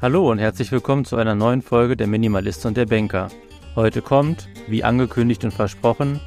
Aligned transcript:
Hallo 0.00 0.30
und 0.30 0.38
herzlich 0.38 0.70
willkommen 0.70 1.04
zu 1.04 1.16
einer 1.16 1.34
neuen 1.34 1.60
Folge 1.60 1.96
der 1.96 2.06
Minimalist 2.06 2.64
und 2.66 2.76
der 2.76 2.86
Banker. 2.86 3.26
Heute 3.74 4.00
kommt, 4.00 4.48
wie 4.68 4.84
angekündigt 4.84 5.42
und 5.42 5.50
versprochen, 5.50 6.20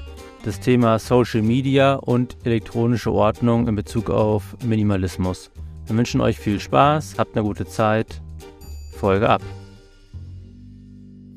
das 0.44 0.60
Thema 0.60 1.00
Social 1.00 1.42
Media 1.42 1.94
und 1.94 2.36
elektronische 2.44 3.14
Ordnung 3.14 3.70
in 3.70 3.76
Bezug 3.76 4.10
auf 4.10 4.58
Minimalismus. 4.62 5.52
Wir 5.86 5.96
wünschen 5.96 6.20
euch 6.20 6.38
viel 6.38 6.60
Spaß, 6.60 7.16
habt 7.18 7.38
eine 7.38 7.46
gute 7.46 7.66
Zeit. 7.66 8.22
Folge 8.98 9.30
ab. 9.30 9.42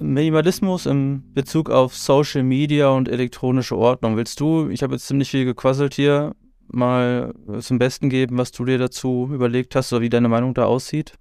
Minimalismus 0.01 0.87
in 0.87 1.23
Bezug 1.35 1.71
auf 1.71 1.95
Social 1.95 2.43
Media 2.43 2.89
und 2.89 3.09
elektronische 3.09 3.77
Ordnung. 3.77 4.17
Willst 4.17 4.41
du, 4.41 4.71
ich 4.71 4.83
habe 4.83 4.95
jetzt 4.95 5.07
ziemlich 5.07 5.31
viel 5.31 5.45
gequasselt 5.45 5.95
hier, 5.95 6.35
mal 6.67 7.33
zum 7.61 7.79
Besten 7.79 8.11
geben, 8.11 8.39
was 8.39 8.51
du 8.51 8.65
dir 8.65 8.79
dazu 8.79 9.31
überlegt 9.33 9.77
hast 9.77 9.93
oder 9.93 10.03
wie 10.03 10.09
deine 10.09 10.29
Meinung 10.29 10.53
da 10.53 10.65
aussieht? 10.65 11.15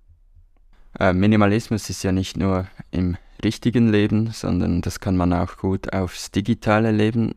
Äh, 1.00 1.14
Minimalismus 1.14 1.90
ist 1.90 2.04
ja 2.04 2.12
nicht 2.12 2.38
nur 2.38 2.68
im 2.92 3.18
richtigen 3.44 3.90
Leben, 3.90 4.32
sondern 4.32 4.82
das 4.82 5.00
kann 5.00 5.18
man 5.18 5.34
auch 5.34 5.58
gut 5.58 5.94
aufs 5.94 6.32
digitale 6.32 6.92
Leben 6.92 7.36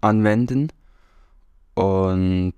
anwenden. 0.00 0.68
Und 1.74 2.54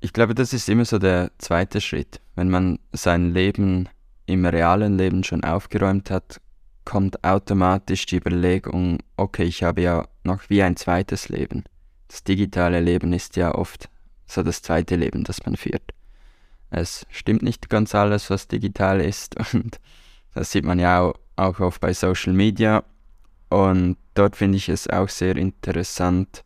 ich 0.00 0.12
glaube, 0.12 0.34
das 0.34 0.52
ist 0.52 0.68
immer 0.68 0.84
so 0.84 0.98
der 0.98 1.30
zweite 1.38 1.80
Schritt. 1.80 2.20
Wenn 2.34 2.50
man 2.50 2.78
sein 2.92 3.32
Leben 3.32 3.88
im 4.26 4.44
realen 4.44 4.96
Leben 4.96 5.24
schon 5.24 5.44
aufgeräumt 5.44 6.10
hat, 6.10 6.40
kommt 6.84 7.22
automatisch 7.22 8.06
die 8.06 8.16
Überlegung, 8.16 8.98
okay, 9.16 9.44
ich 9.44 9.62
habe 9.62 9.82
ja 9.82 10.08
noch 10.24 10.48
wie 10.48 10.62
ein 10.62 10.76
zweites 10.76 11.28
Leben. 11.28 11.64
Das 12.08 12.24
digitale 12.24 12.80
Leben 12.80 13.12
ist 13.12 13.36
ja 13.36 13.54
oft 13.54 13.88
so 14.26 14.42
das 14.42 14.62
zweite 14.62 14.96
Leben, 14.96 15.22
das 15.24 15.44
man 15.44 15.56
führt. 15.56 15.92
Es 16.70 17.06
stimmt 17.10 17.42
nicht 17.42 17.68
ganz 17.68 17.94
alles, 17.94 18.30
was 18.30 18.48
digital 18.48 19.00
ist 19.00 19.36
und 19.54 19.80
das 20.34 20.52
sieht 20.52 20.64
man 20.64 20.78
ja 20.78 21.12
auch, 21.36 21.60
oft 21.60 21.80
bei 21.80 21.92
Social 21.92 22.32
Media 22.32 22.84
und 23.48 23.96
dort 24.14 24.36
finde 24.36 24.58
ich 24.58 24.68
es 24.68 24.88
auch 24.88 25.08
sehr 25.08 25.36
interessant. 25.36 26.44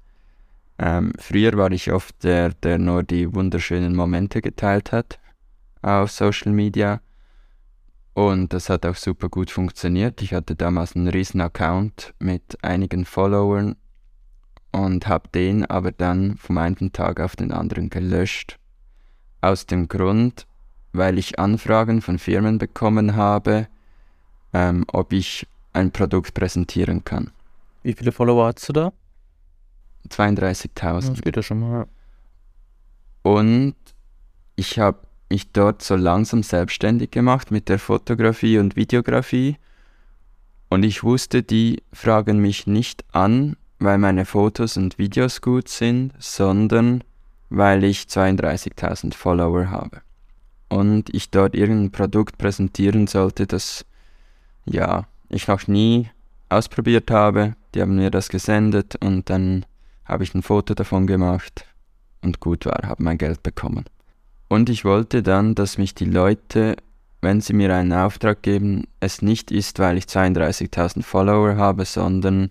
Ähm, 0.79 1.13
früher 1.19 1.57
war 1.57 1.71
ich 1.73 1.93
oft 1.93 2.23
der, 2.25 2.51
der 2.51 2.79
nur 2.79 3.03
die 3.03 3.35
wunderschönen 3.35 3.95
Momente 3.95 4.41
geteilt 4.41 4.93
hat 4.93 5.19
auf 5.83 6.11
Social 6.11 6.53
Media 6.53 7.01
und 8.15 8.53
das 8.53 8.71
hat 8.71 8.87
auch 8.87 8.95
super 8.95 9.29
gut 9.29 9.51
funktioniert. 9.51 10.23
Ich 10.23 10.33
hatte 10.33 10.55
damals 10.55 10.95
einen 10.95 11.09
riesen 11.09 11.41
Account 11.41 12.15
mit 12.21 12.57
einigen 12.63 13.05
Followern 13.05 13.77
und 14.71 15.07
habe 15.09 15.29
den 15.29 15.67
aber 15.67 15.93
dann 15.93 16.37
vom 16.37 16.59
einen 16.59 16.93
Tag 16.93 17.21
auf 17.21 17.37
den 17.37 17.53
anderen 17.53 17.91
gelöscht 17.91 18.59
aus 19.45 19.67
dem 19.67 19.89
Grund, 19.89 20.47
weil 20.93 21.19
ich 21.19 21.39
Anfragen 21.39 22.03
von 22.03 22.19
Firmen 22.19 22.59
bekommen 22.59 23.17
habe, 23.17 23.69
ähm, 24.53 24.85
ob 24.93 25.13
ich 25.13 25.47
ein 25.73 25.91
Produkt 25.91 26.35
präsentieren 26.35 27.05
kann. 27.05 27.31
Wie 27.83 27.93
viele 27.93 28.13
Follower 28.13 28.47
hast 28.47 28.69
du 28.69 28.73
da? 28.73 28.93
32.000. 30.09 31.11
Das 31.11 31.23
geht 31.23 31.37
ja 31.37 31.43
schon 31.43 31.61
mal. 31.61 31.87
Und 33.23 33.75
ich 34.57 34.79
habe 34.79 34.99
mich 35.31 35.51
dort 35.53 35.83
so 35.83 35.97
langsam 35.97 36.43
selbstständig 36.43 37.11
gemacht 37.11 37.51
mit 37.51 37.69
der 37.69 37.79
Fotografie 37.79 38.59
und 38.59 38.77
Videografie. 38.77 39.57
Und 40.69 40.85
ich 40.85 41.03
wusste, 41.03 41.43
die 41.43 41.83
fragen 41.93 42.39
mich 42.39 42.67
nicht 42.67 43.05
an, 43.13 43.57
weil 43.79 43.99
meine 43.99 44.25
Fotos 44.25 44.77
und 44.77 44.99
Videos 44.99 45.41
gut 45.41 45.69
sind, 45.69 46.13
sondern 46.19 47.03
weil 47.57 47.85
ich 47.85 48.03
32.000 48.03 49.15
Follower 49.15 49.71
habe. 49.71 50.03
Und 50.69 51.15
ich 51.15 51.31
dort 51.31 51.55
irgendein 51.55 51.93
Produkt 51.93 52.37
präsentieren 52.37 53.07
sollte, 53.07 53.47
das 53.47 53.85
ja, 54.65 55.07
ich 55.29 55.47
noch 55.47 55.67
nie 55.69 56.11
ausprobiert 56.49 57.11
habe. 57.11 57.55
Die 57.75 57.81
haben 57.81 57.97
mir 57.97 58.11
das 58.11 58.29
gesendet 58.29 58.97
und 58.97 59.31
dann 59.31 59.67
habe 60.05 60.25
ich 60.25 60.35
ein 60.35 60.43
Foto 60.43 60.75
davon 60.75 61.07
gemacht 61.07 61.65
und 62.23 62.41
gut 62.41 62.67
war, 62.67 62.81
habe 62.85 63.03
mein 63.03 63.19
Geld 63.19 63.43
bekommen. 63.43 63.85
Und 64.49 64.69
ich 64.69 64.85
wollte 64.85 65.23
dann, 65.23 65.55
dass 65.55 65.79
mich 65.79 65.95
die 65.95 66.05
Leute, 66.05 66.77
wenn 67.21 67.41
sie 67.41 67.53
mir 67.53 67.75
einen 67.75 67.93
Auftrag 67.93 68.43
geben, 68.43 68.85
es 69.01 69.23
nicht 69.23 69.51
ist, 69.51 69.79
weil 69.79 69.97
ich 69.97 70.05
32.000 70.05 71.03
Follower 71.03 71.57
habe, 71.57 71.85
sondern 71.85 72.49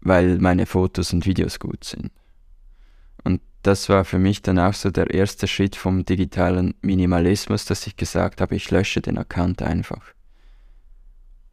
weil 0.00 0.38
meine 0.38 0.66
Fotos 0.66 1.12
und 1.12 1.26
Videos 1.26 1.58
gut 1.58 1.84
sind. 1.84 2.10
Das 3.62 3.88
war 3.88 4.04
für 4.04 4.18
mich 4.18 4.40
dann 4.42 4.58
auch 4.58 4.72
so 4.72 4.90
der 4.90 5.10
erste 5.10 5.46
Schritt 5.46 5.76
vom 5.76 6.04
digitalen 6.04 6.74
Minimalismus, 6.80 7.66
dass 7.66 7.86
ich 7.86 7.96
gesagt 7.96 8.40
habe, 8.40 8.54
ich 8.54 8.70
lösche 8.70 9.02
den 9.02 9.18
Account 9.18 9.62
einfach. 9.62 10.02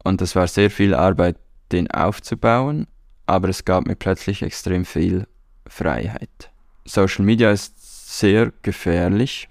Und 0.02 0.20
das 0.20 0.34
war 0.34 0.46
sehr 0.46 0.70
viel 0.70 0.94
Arbeit, 0.94 1.36
den 1.70 1.90
aufzubauen, 1.90 2.86
aber 3.26 3.50
es 3.50 3.64
gab 3.64 3.86
mir 3.86 3.96
plötzlich 3.96 4.42
extrem 4.42 4.86
viel 4.86 5.26
Freiheit. 5.66 6.50
Social 6.86 7.24
Media 7.26 7.50
ist 7.50 8.18
sehr 8.18 8.52
gefährlich. 8.62 9.50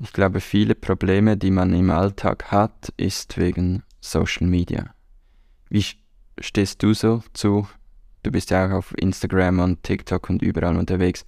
Ich 0.00 0.12
glaube, 0.12 0.40
viele 0.40 0.74
Probleme, 0.74 1.38
die 1.38 1.50
man 1.50 1.72
im 1.72 1.90
Alltag 1.90 2.50
hat, 2.50 2.92
ist 2.98 3.38
wegen 3.38 3.84
Social 4.00 4.46
Media. 4.46 4.94
Wie 5.70 5.86
stehst 6.38 6.82
du 6.82 6.92
so 6.92 7.22
zu 7.32 7.66
Du 8.22 8.30
bist 8.30 8.50
ja 8.50 8.66
auch 8.66 8.72
auf 8.72 8.94
Instagram 8.96 9.58
und 9.60 9.82
TikTok 9.82 10.30
und 10.30 10.42
überall 10.42 10.76
unterwegs. 10.76 11.26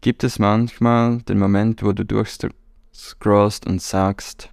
Gibt 0.00 0.24
es 0.24 0.38
manchmal 0.38 1.18
den 1.22 1.38
Moment, 1.38 1.82
wo 1.82 1.92
du 1.92 2.04
durchscrollst 2.04 3.66
und 3.66 3.82
sagst, 3.82 4.50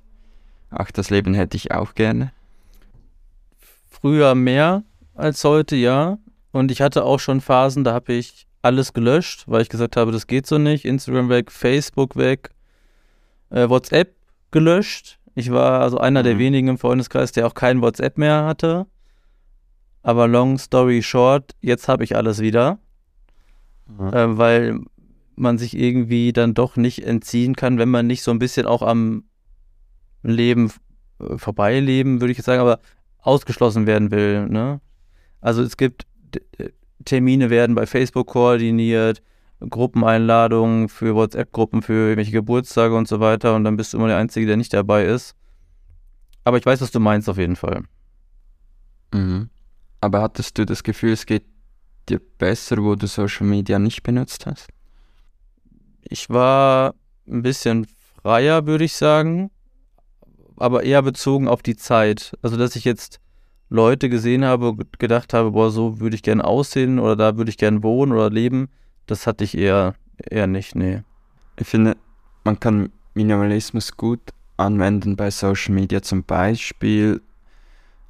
ach, 0.69 0.91
das 0.91 1.09
Leben 1.09 1.33
hätte 1.33 1.55
ich 1.55 1.71
auch 1.71 1.93
gerne? 1.93 2.33
Früher 3.88 4.35
mehr 4.35 4.83
als 5.13 5.43
heute, 5.43 5.75
ja. 5.75 6.17
Und 6.51 6.71
ich 6.71 6.81
hatte 6.81 7.03
auch 7.03 7.19
schon 7.19 7.41
Phasen, 7.41 7.83
da 7.83 7.93
habe 7.93 8.13
ich 8.13 8.47
alles 8.61 8.93
gelöscht, 8.93 9.43
weil 9.47 9.61
ich 9.61 9.69
gesagt 9.69 9.95
habe, 9.95 10.11
das 10.11 10.27
geht 10.27 10.47
so 10.47 10.57
nicht. 10.57 10.85
Instagram 10.85 11.29
weg, 11.29 11.51
Facebook 11.51 12.16
weg, 12.16 12.49
äh, 13.51 13.69
WhatsApp 13.69 14.16
gelöscht. 14.51 15.19
Ich 15.35 15.51
war 15.51 15.81
also 15.81 15.99
einer 15.99 16.22
mhm. 16.22 16.25
der 16.25 16.37
wenigen 16.39 16.67
im 16.69 16.77
Freundeskreis, 16.77 17.31
der 17.31 17.45
auch 17.45 17.53
kein 17.53 17.81
WhatsApp 17.81 18.17
mehr 18.17 18.45
hatte. 18.45 18.87
Aber 20.05 20.27
long 20.27 20.59
story 20.59 21.01
short, 21.01 21.55
jetzt 21.61 21.88
habe 21.88 22.03
ich 22.03 22.16
alles 22.16 22.39
wieder, 22.39 22.77
mhm. 23.88 24.13
äh, 24.13 24.38
weil 24.38 24.79
man 25.35 25.57
sich 25.57 25.75
irgendwie 25.75 26.31
dann 26.31 26.53
doch 26.53 26.75
nicht 26.75 27.03
entziehen 27.03 27.55
kann, 27.55 27.79
wenn 27.79 27.89
man 27.89 28.05
nicht 28.05 28.21
so 28.21 28.29
ein 28.29 28.38
bisschen 28.38 28.67
auch 28.67 28.83
am 28.83 29.23
Leben 30.21 30.71
äh, 31.19 31.39
vorbeileben, 31.39 32.21
würde 32.21 32.31
ich 32.31 32.38
jetzt 32.38 32.45
sagen, 32.45 32.61
aber 32.61 32.81
ausgeschlossen 33.17 33.88
werden 33.88 34.11
will. 34.11 34.45
Ne? 34.45 34.79
Also 35.41 35.63
es 35.63 35.75
gibt 35.75 36.05
Termine 37.03 37.49
werden 37.49 37.73
bei 37.73 37.87
Facebook 37.87 38.27
koordiniert, 38.27 39.23
Gruppeneinladungen 39.59 40.87
für 40.87 41.16
WhatsApp-Gruppen 41.16 41.81
für 41.81 41.93
irgendwelche 41.93 42.31
Geburtstage 42.31 42.95
und 42.95 43.07
so 43.07 43.19
weiter 43.19 43.55
und 43.55 43.63
dann 43.63 43.75
bist 43.75 43.91
du 43.91 43.97
immer 43.97 44.09
der 44.09 44.17
Einzige, 44.17 44.45
der 44.45 44.57
nicht 44.57 44.72
dabei 44.72 45.05
ist. 45.05 45.35
Aber 46.43 46.59
ich 46.59 46.66
weiß, 46.67 46.79
was 46.81 46.91
du 46.91 46.99
meinst 46.99 47.27
auf 47.27 47.39
jeden 47.39 47.55
Fall. 47.55 47.81
Mhm. 49.11 49.49
Aber 50.05 50.21
hattest 50.21 50.59
du 50.59 50.67
das 50.67 50.83
Gefühl, 50.83 51.13
es 51.13 51.25
geht 51.25 51.45
dir 52.09 52.21
besser, 52.38 52.77
wo 52.77 52.93
du 52.93 53.07
Social 53.07 53.47
Media 53.47 53.79
nicht 53.79 54.03
benutzt 54.03 54.45
hast? 54.45 54.67
Ich 56.03 56.29
war 56.29 56.93
ein 57.27 57.41
bisschen 57.41 57.88
freier, 58.21 58.67
würde 58.67 58.83
ich 58.83 58.93
sagen, 58.93 59.49
aber 60.57 60.83
eher 60.83 61.01
bezogen 61.01 61.47
auf 61.47 61.63
die 61.63 61.75
Zeit. 61.75 62.38
Also, 62.43 62.55
dass 62.55 62.75
ich 62.75 62.85
jetzt 62.85 63.19
Leute 63.69 64.07
gesehen 64.07 64.45
habe 64.45 64.69
und 64.69 64.99
gedacht 64.99 65.33
habe, 65.33 65.53
boah, 65.53 65.71
so 65.71 65.99
würde 65.99 66.16
ich 66.16 66.22
gern 66.22 66.39
aussehen 66.39 66.99
oder 66.99 67.16
da 67.16 67.37
würde 67.37 67.49
ich 67.49 67.57
gern 67.57 67.81
wohnen 67.81 68.11
oder 68.11 68.29
leben, 68.29 68.69
das 69.07 69.25
hatte 69.25 69.43
ich 69.43 69.57
eher, 69.57 69.95
eher 70.29 70.45
nicht, 70.45 70.75
nee. 70.75 71.01
Ich 71.57 71.66
finde, 71.66 71.97
man 72.43 72.59
kann 72.59 72.91
Minimalismus 73.16 73.97
gut 73.97 74.22
anwenden 74.55 75.16
bei 75.16 75.31
Social 75.31 75.73
Media, 75.73 76.03
zum 76.03 76.23
Beispiel 76.23 77.23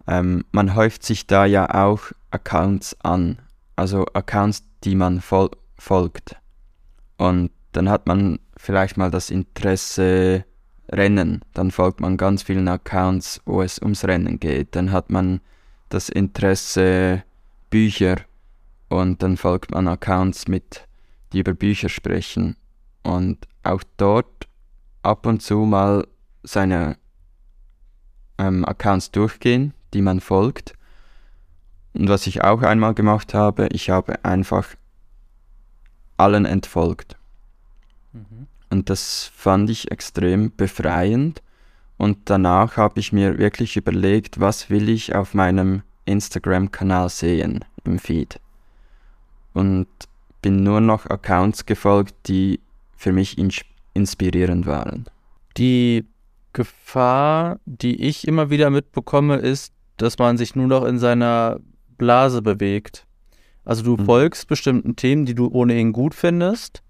ähm, 0.08 0.46
man 0.52 0.76
häuft 0.76 1.04
sich 1.04 1.28
da 1.28 1.46
ja 1.46 1.74
auch 1.74 2.12
Accounts 2.32 2.96
an, 3.02 3.40
also 3.76 4.06
Accounts, 4.14 4.64
die 4.84 4.96
man 4.96 5.22
fol 5.22 5.50
folgt. 5.78 6.36
Und 7.18 7.52
dann 7.72 7.90
hat 7.90 8.08
man 8.08 8.40
vielleicht 8.58 8.98
mal 8.98 9.12
das 9.12 9.30
Interesse 9.30 10.46
Rennen, 10.92 11.42
dann 11.54 11.72
folgt 11.72 12.00
man 12.00 12.18
ganz 12.18 12.44
vielen 12.44 12.68
Accounts, 12.68 13.42
wo 13.46 13.62
es 13.62 13.80
ums 13.80 14.06
Rennen 14.06 14.40
geht. 14.40 14.76
Dann 14.76 14.92
hat 14.92 15.10
man 15.10 15.42
das 15.90 16.10
Interesse 16.10 17.24
Bücher 17.70 18.18
und 18.90 19.24
dann 19.24 19.38
folgt 19.38 19.72
man 19.72 19.88
Accounts 19.88 20.48
mit, 20.48 20.88
die 21.34 21.40
über 21.40 21.54
Bücher 21.54 21.90
sprechen. 21.90 22.56
Und 23.04 23.48
auch 23.64 23.82
dort 23.98 24.48
ab 25.02 25.26
und 25.26 25.42
zu 25.42 25.60
mal 25.60 26.08
seine 26.44 26.98
ähm, 28.38 28.64
Accounts 28.66 29.12
durchgehen, 29.12 29.74
die 29.96 30.02
man 30.02 30.20
folgt. 30.20 30.74
Und 31.94 32.10
was 32.10 32.28
ich 32.28 32.44
auch 32.44 32.62
einmal 32.62 32.94
gemacht 32.94 33.34
habe, 33.34 33.70
ich 33.72 33.90
habe 33.90 34.24
einfach 34.24 34.76
allen 36.18 36.46
entfolgt. 36.46 37.18
Mhm. 38.14 38.48
Und 38.70 38.90
das 38.90 39.32
fand 39.34 39.70
ich 39.70 39.92
extrem 39.92 40.52
befreiend, 40.56 41.42
Und 41.98 42.18
danach 42.26 42.76
habe 42.76 43.00
ich 43.00 43.14
mir 43.14 43.38
wirklich 43.38 43.78
überlegt, 43.78 44.40
was 44.42 44.70
will 44.70 44.90
ich 44.90 45.16
auf 45.16 45.34
meinem 45.34 45.82
Instagram-Kanal 46.04 47.08
sehen 47.10 47.64
im 47.86 48.00
Feed. 48.00 48.40
Und 49.54 49.88
bin 50.42 50.62
nur 50.64 50.82
noch 50.82 51.06
Accounts 51.06 51.66
gefolgt, 51.66 52.14
die 52.28 52.60
für 52.98 53.14
mich 53.14 53.38
ins 53.38 53.62
inspirierend 53.94 54.66
waren. 54.66 55.06
Die 55.56 56.06
Gefahr, 56.52 57.60
die 57.66 58.04
ich 58.04 58.28
immer 58.28 58.50
wieder 58.50 58.70
mitbekomme, 58.70 59.38
ist, 59.38 59.75
dass 59.98 60.18
man 60.18 60.38
sich 60.38 60.56
nur 60.56 60.68
noch 60.68 60.86
in 60.86 61.00
seiner 61.00 61.60
Blase 61.98 62.42
bewegt. 62.42 63.06
Also 63.64 63.84
du 63.84 63.98
mhm. 63.98 64.06
folgst 64.06 64.48
bestimmten 64.48 64.96
Themen, 64.96 65.26
die 65.26 65.36
du 65.36 65.48
ohnehin 65.48 65.92
gut 65.92 66.14
findest. 66.14 66.84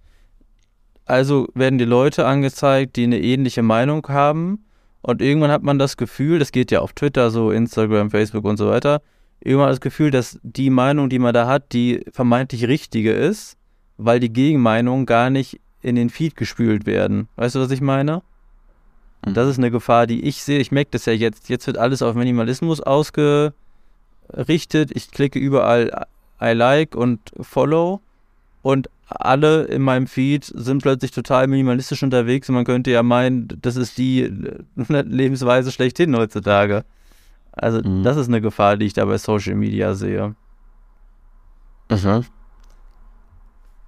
Also 1.05 1.47
werden 1.53 1.77
die 1.77 1.85
Leute 1.85 2.25
angezeigt, 2.25 2.95
die 2.95 3.03
eine 3.03 3.21
ähnliche 3.21 3.61
Meinung 3.61 4.07
haben. 4.07 4.65
Und 5.01 5.21
irgendwann 5.21 5.51
hat 5.51 5.61
man 5.61 5.77
das 5.77 5.97
Gefühl, 5.97 6.39
das 6.39 6.51
geht 6.51 6.71
ja 6.71 6.81
auf 6.81 6.93
Twitter, 6.93 7.29
so 7.29 7.51
Instagram, 7.51 8.09
Facebook 8.09 8.43
und 8.43 8.57
so 8.57 8.69
weiter, 8.69 9.01
irgendwann 9.39 9.69
das 9.69 9.81
Gefühl, 9.81 10.09
dass 10.09 10.39
die 10.41 10.71
Meinung, 10.71 11.09
die 11.09 11.19
man 11.19 11.33
da 11.33 11.47
hat, 11.47 11.73
die 11.73 12.03
vermeintlich 12.11 12.67
richtige 12.67 13.11
ist, 13.11 13.55
weil 13.97 14.19
die 14.19 14.33
Gegenmeinungen 14.33 15.05
gar 15.05 15.29
nicht 15.29 15.61
in 15.81 15.95
den 15.95 16.09
Feed 16.09 16.35
gespült 16.35 16.87
werden. 16.87 17.29
Weißt 17.35 17.53
du, 17.53 17.59
was 17.59 17.69
ich 17.69 17.81
meine? 17.81 18.23
Und 19.25 19.35
das 19.35 19.49
ist 19.49 19.57
eine 19.57 19.71
Gefahr, 19.71 20.07
die 20.07 20.23
ich 20.23 20.43
sehe. 20.43 20.59
Ich 20.59 20.71
merke 20.71 20.91
das 20.91 21.05
ja 21.05 21.13
jetzt. 21.13 21.49
Jetzt 21.49 21.67
wird 21.67 21.77
alles 21.77 22.01
auf 22.01 22.15
Minimalismus 22.15 22.79
ausgerichtet. 22.79 23.53
Ich 24.93 25.11
klicke 25.11 25.39
überall 25.39 26.05
I 26.41 26.51
like 26.51 26.95
und 26.95 27.19
follow 27.41 28.01
und 28.61 28.89
alle 29.07 29.65
in 29.65 29.81
meinem 29.81 30.07
Feed 30.07 30.45
sind 30.45 30.81
plötzlich 30.81 31.11
total 31.11 31.47
minimalistisch 31.47 32.01
unterwegs 32.01 32.49
und 32.49 32.55
man 32.55 32.65
könnte 32.65 32.91
ja 32.91 33.03
meinen, 33.03 33.47
das 33.61 33.75
ist 33.75 33.97
die 33.97 34.23
Lebensweise 34.87 35.71
schlechthin 35.71 36.15
heutzutage. 36.15 36.83
Also 37.51 37.81
mhm. 37.81 38.03
das 38.03 38.17
ist 38.17 38.27
eine 38.27 38.41
Gefahr, 38.41 38.77
die 38.77 38.87
ich 38.87 38.93
da 38.93 39.05
bei 39.05 39.17
Social 39.17 39.55
Media 39.55 39.93
sehe. 39.93 40.35
Aha. 41.89 42.23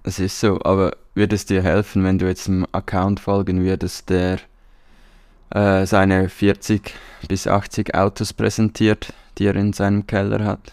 Es 0.04 0.20
ist 0.20 0.38
so, 0.38 0.60
aber 0.62 0.96
würde 1.14 1.34
es 1.34 1.44
dir 1.44 1.62
helfen, 1.62 2.04
wenn 2.04 2.18
du 2.18 2.26
jetzt 2.26 2.48
einem 2.48 2.66
Account 2.72 3.20
folgen 3.20 3.62
würdest, 3.64 4.08
der 4.08 4.38
äh, 5.50 5.86
seine 5.86 6.28
40 6.28 6.94
bis 7.28 7.46
80 7.46 7.94
Autos 7.94 8.32
präsentiert, 8.32 9.12
die 9.38 9.46
er 9.46 9.56
in 9.56 9.72
seinem 9.72 10.06
Keller 10.06 10.44
hat? 10.44 10.72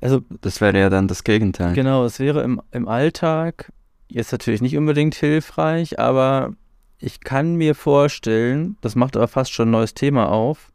Also, 0.00 0.22
das 0.42 0.60
wäre 0.60 0.78
ja 0.78 0.90
dann 0.90 1.08
das 1.08 1.24
Gegenteil. 1.24 1.72
Genau, 1.74 2.04
es 2.04 2.18
wäre 2.18 2.42
im, 2.42 2.60
im 2.70 2.86
Alltag 2.86 3.72
jetzt 4.08 4.32
natürlich 4.32 4.60
nicht 4.60 4.76
unbedingt 4.76 5.14
hilfreich, 5.14 5.98
aber 5.98 6.52
ich 6.98 7.20
kann 7.20 7.56
mir 7.56 7.74
vorstellen, 7.74 8.76
das 8.80 8.94
macht 8.94 9.16
aber 9.16 9.28
fast 9.28 9.52
schon 9.52 9.68
ein 9.68 9.72
neues 9.72 9.94
Thema 9.94 10.28
auf, 10.30 10.72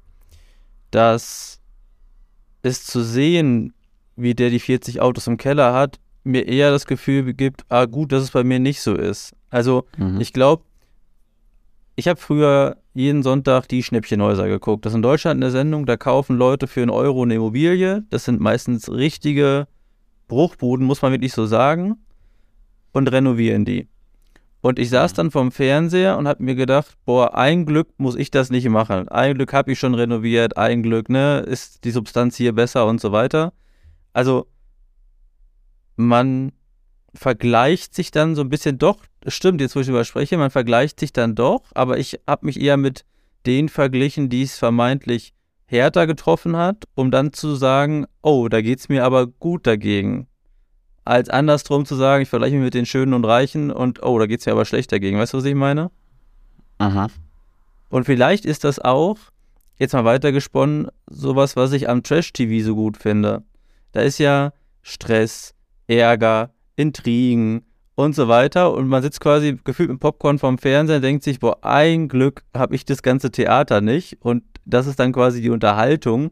dass 0.92 1.60
es 2.62 2.86
zu 2.86 3.02
sehen, 3.02 3.74
wie 4.16 4.36
der 4.36 4.50
die 4.50 4.60
40 4.60 5.02
Autos 5.02 5.28
im 5.28 5.38
Keller 5.38 5.74
hat, 5.74 6.00
mir 6.24 6.48
eher 6.48 6.69
das 6.69 6.86
Gefühl 6.86 7.34
gibt, 7.34 7.66
ah 7.69 7.86
gut, 7.86 8.12
dass 8.12 8.24
es 8.24 8.31
bei 8.31 8.44
mir 8.44 8.60
nicht 8.60 8.81
so 8.81 8.96
ist. 8.96 9.34
Also 9.50 9.86
mhm. 9.98 10.22
ich 10.22 10.34
glaube, 10.34 10.63
ich 12.01 12.07
habe 12.07 12.19
früher 12.19 12.77
jeden 12.95 13.21
Sonntag 13.21 13.68
die 13.68 13.83
Schnäppchenhäuser 13.83 14.48
geguckt. 14.48 14.88
Das 14.88 14.94
ist 14.94 14.95
in 14.95 15.03
Deutschland 15.03 15.38
eine 15.38 15.51
Sendung, 15.51 15.86
da 15.86 15.98
kaufen 15.98 16.36
Leute 16.36 16.65
für 16.65 16.81
einen 16.81 16.89
Euro 16.89 17.21
eine 17.21 17.36
Immobilie. 17.36 18.03
Das 18.09 18.25
sind 18.25 18.42
meistens 18.42 18.89
richtige 18.89 19.68
Bruchbuden, 20.27 20.83
muss 20.83 21.03
man 21.03 21.12
wirklich 21.12 21.31
so 21.31 21.45
sagen, 21.45 21.98
und 22.92 23.12
renovieren 23.12 23.65
die. 23.65 23.88
Und 24.62 24.80
ich 24.80 24.89
saß 24.89 25.13
dann 25.13 25.30
vorm 25.30 25.51
Fernseher 25.51 26.18
und 26.18 26.27
habe 26.27 26.44
mir 26.44 26.56
gedacht, 26.56 26.98
boah, 27.06 27.36
ein 27.36 27.68
Glück 27.68 27.89
muss 27.98 28.15
ich 28.15 28.31
das 28.31 28.50
nicht 28.50 28.68
machen. 28.68 29.07
Ein 29.09 29.36
Glück 29.36 29.53
habe 29.53 29.71
ich 29.71 29.77
schon 29.77 29.94
renoviert, 29.94 30.57
ein 30.57 30.81
Glück, 30.81 31.07
ne, 31.07 31.42
ist 31.42 31.83
die 31.83 31.92
Substanz 31.92 32.36
hier 32.36 32.53
besser 32.53 32.88
und 32.88 33.00
so 33.00 33.12
weiter. 33.12 33.53
Also 34.12 34.48
man 35.98 36.51
vergleicht 37.13 37.94
sich 37.94 38.12
dann 38.12 38.36
so 38.36 38.42
ein 38.42 38.50
bisschen 38.50 38.78
doch, 38.78 38.98
stimmt, 39.28 39.62
jetzt 39.62 39.75
wo 39.75 39.80
ich 39.80 39.88
darüber 39.88 40.06
spreche, 40.06 40.38
man 40.38 40.52
vergleicht 40.52 41.00
sich 41.00 41.13
dann 41.13 41.36
doch, 41.36 41.63
aber 41.74 41.98
ich 41.98 42.19
habe 42.28 42.46
mich 42.46 42.60
eher 42.60 42.78
mit 42.78 43.06
den 43.46 43.69
verglichen, 43.69 44.30
die 44.30 44.44
es 44.44 44.58
vermeintlich 44.58 45.34
härter 45.66 46.08
getroffen 46.08 46.58
hat, 46.58 46.86
um 46.96 47.12
dann 47.12 47.34
zu 47.34 47.56
sagen, 47.56 48.06
oh, 48.22 48.48
da 48.50 48.62
geht 48.62 48.80
es 48.80 48.90
mir 48.90 49.06
aber 49.06 49.28
gut 49.28 49.66
dagegen. 49.66 50.28
Als 51.04 51.30
andersrum 51.30 51.86
zu 51.86 51.96
sagen, 51.96 52.24
ich 52.24 52.30
vergleiche 52.30 52.56
mich 52.56 52.66
mit 52.66 52.74
den 52.74 52.86
Schönen 52.86 53.13
und 53.13 53.25
Reichen 53.25 53.72
und 53.72 54.04
oh, 54.04 54.19
da 54.19 54.28
geht 54.28 54.42
es 54.42 54.46
mir 54.46 54.52
aber 54.52 54.66
schlecht 54.66 54.92
dagegen. 54.92 55.18
Weißt 55.18 55.34
du, 55.34 55.38
was 55.38 55.46
ich 55.46 55.56
meine? 55.56 55.90
Aha. 56.78 57.08
Und 57.90 58.06
vielleicht 58.06 58.46
ist 58.46 58.63
das 58.63 58.80
auch, 58.80 59.18
jetzt 59.78 59.94
mal 59.94 60.06
weitergesponnen, 60.06 60.90
sowas, 61.08 61.56
was 61.56 61.72
ich 61.72 61.90
am 61.90 62.04
Trash-TV 62.04 62.63
so 62.66 62.75
gut 62.75 62.98
finde. 62.98 63.44
Da 63.94 64.02
ist 64.02 64.19
ja 64.19 64.54
Stress, 64.81 65.56
Ärger, 65.88 66.54
Intrigen 66.76 67.64
und 67.96 68.16
so 68.16 68.28
weiter. 68.28 68.74
Und 68.74 68.88
man 68.88 69.02
sitzt 69.02 69.22
quasi 69.22 69.60
gefühlt 69.64 69.90
mit 69.90 70.00
Popcorn 70.00 70.40
vorm 70.40 70.58
Fernseher 70.58 70.98
und 70.98 71.04
denkt 71.04 71.24
sich, 71.24 71.40
boah, 71.40 71.58
ein 71.64 72.08
Glück 72.08 72.44
habe 72.56 72.76
ich 72.76 72.86
das 72.86 73.04
ganze 73.04 73.32
Theater 73.32 73.82
nicht. 73.82 74.18
Und 74.22 74.44
das 74.66 74.88
ist 74.88 75.00
dann 75.00 75.12
quasi 75.12 75.42
die 75.42 75.50
Unterhaltung, 75.50 76.32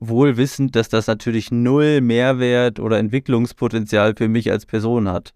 wohl 0.00 0.36
wissend, 0.36 0.76
dass 0.76 0.88
das 0.88 1.06
natürlich 1.06 1.50
null 1.50 2.00
Mehrwert 2.00 2.80
oder 2.80 2.98
Entwicklungspotenzial 2.98 4.14
für 4.16 4.28
mich 4.28 4.50
als 4.50 4.66
Person 4.66 5.08
hat. 5.08 5.32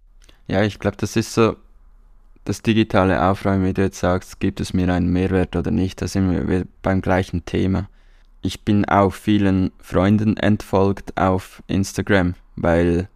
Ja, 0.47 0.63
ich 0.63 0.79
glaube, 0.79 0.97
das 0.99 1.17
ist 1.17 1.35
so 1.35 1.57
das 2.45 2.63
digitale 2.63 3.23
Aufräumen, 3.23 3.67
wie 3.67 3.75
du 3.75 3.83
jetzt 3.83 4.01
sagst, 4.01 4.41
gibt 4.41 4.61
es 4.61 4.73
mir 4.73 4.91
einen 4.93 5.13
Mehrwert 5.13 5.55
oder 5.55 5.71
nicht, 5.71 6.01
da 6.01 6.09
sind 6.09 6.49
wir 6.49 6.65
beim 6.81 7.03
gleichen 7.03 7.45
Thema. 7.45 7.91
Ich 8.41 8.65
bin 8.65 8.87
auch 8.87 9.13
vielen 9.13 9.71
Freunden 9.81 10.39
entfolgt 10.39 11.19
auf 11.19 11.63
Instagram, 11.67 12.35
weil 12.57 13.11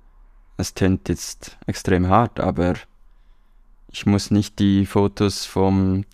es 0.62 0.74
tönt 0.74 1.08
jetzt 1.08 1.58
extrem 1.66 2.08
hart, 2.08 2.40
aber 2.40 2.74
ich 3.90 4.06
muss 4.06 4.30
nicht 4.30 4.58
die 4.58 4.86
Fotos 4.86 5.44
vom, 5.44 6.04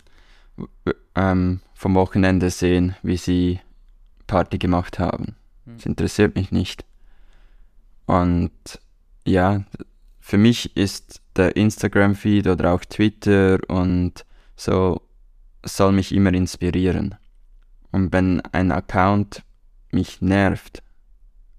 ähm, 1.15 1.61
vom 1.73 1.95
Wochenende 1.95 2.49
sehen, 2.49 2.95
wie 3.01 3.17
sie 3.17 3.61
Party 4.27 4.57
gemacht 4.57 4.99
haben. 4.99 5.35
Hm. 5.65 5.77
Das 5.77 5.85
interessiert 5.85 6.35
mich 6.35 6.51
nicht. 6.51 6.83
Und 8.05 8.51
ja, 9.25 9.63
für 10.19 10.37
mich 10.37 10.75
ist 10.75 11.21
der 11.35 11.55
Instagram-Feed 11.55 12.47
oder 12.47 12.73
auch 12.73 12.83
Twitter 12.83 13.59
und 13.67 14.25
so 14.55 15.01
soll 15.63 15.91
mich 15.91 16.11
immer 16.11 16.33
inspirieren. 16.33 17.15
Und 17.91 18.11
wenn 18.11 18.41
ein 18.51 18.71
Account 18.71 19.43
mich 19.91 20.21
nervt, 20.21 20.83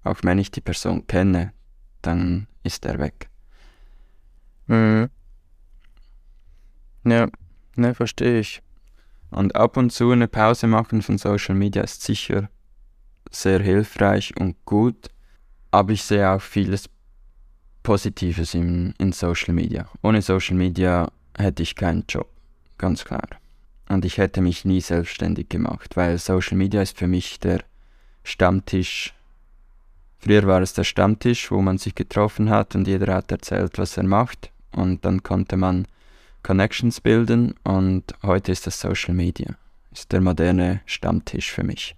auch 0.03 0.17
wenn 0.23 0.39
ich 0.39 0.51
die 0.51 0.61
Person 0.61 1.07
kenne, 1.07 1.53
dann 2.01 2.47
ist 2.63 2.85
er 2.85 2.99
weg. 2.99 3.29
Mhm. 4.67 5.09
Ja, 7.03 7.27
ne, 7.75 7.95
verstehe 7.95 8.39
ich. 8.39 8.61
Und 9.31 9.55
ab 9.55 9.77
und 9.77 9.91
zu 9.91 10.11
eine 10.11 10.27
Pause 10.27 10.67
machen 10.67 11.01
von 11.01 11.17
Social 11.17 11.55
Media 11.55 11.83
ist 11.83 12.03
sicher 12.03 12.49
sehr 13.31 13.61
hilfreich 13.61 14.33
und 14.37 14.57
gut, 14.65 15.09
aber 15.71 15.93
ich 15.93 16.03
sehe 16.03 16.29
auch 16.29 16.41
vieles 16.41 16.89
Positives 17.81 18.53
in, 18.53 18.93
in 18.97 19.13
Social 19.13 19.53
Media. 19.53 19.89
Ohne 20.03 20.21
Social 20.21 20.55
Media 20.55 21.09
hätte 21.37 21.63
ich 21.63 21.75
keinen 21.75 22.03
Job, 22.07 22.29
ganz 22.77 23.05
klar. 23.05 23.27
Und 23.87 24.05
ich 24.05 24.17
hätte 24.17 24.41
mich 24.41 24.65
nie 24.65 24.81
selbstständig 24.81 25.49
gemacht, 25.49 25.95
weil 25.95 26.17
Social 26.17 26.57
Media 26.57 26.81
ist 26.81 26.97
für 26.97 27.07
mich 27.07 27.39
der 27.39 27.63
Stammtisch 28.23 29.13
Früher 30.23 30.45
war 30.45 30.61
es 30.61 30.73
der 30.73 30.83
Stammtisch, 30.83 31.49
wo 31.49 31.61
man 31.61 31.79
sich 31.79 31.95
getroffen 31.95 32.51
hat 32.51 32.75
und 32.75 32.87
jeder 32.87 33.15
hat 33.15 33.31
erzählt, 33.31 33.79
was 33.79 33.97
er 33.97 34.03
macht. 34.03 34.51
Und 34.71 35.03
dann 35.03 35.23
konnte 35.23 35.57
man 35.57 35.87
Connections 36.43 37.01
bilden 37.01 37.55
und 37.63 38.03
heute 38.21 38.51
ist 38.51 38.67
das 38.67 38.79
Social 38.79 39.15
Media. 39.15 39.55
Ist 39.91 40.11
der 40.11 40.21
moderne 40.21 40.81
Stammtisch 40.85 41.51
für 41.51 41.63
mich. 41.63 41.95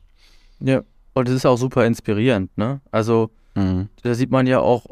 Ja, 0.62 0.82
und 1.14 1.28
es 1.28 1.36
ist 1.36 1.46
auch 1.46 1.58
super 1.58 1.86
inspirierend, 1.86 2.58
ne? 2.58 2.80
Also, 2.92 3.30
mhm. 3.56 3.90
da 4.04 4.16
sieht 4.16 4.32
man 4.32 4.48
ja 4.48 4.60
auch 4.60 4.86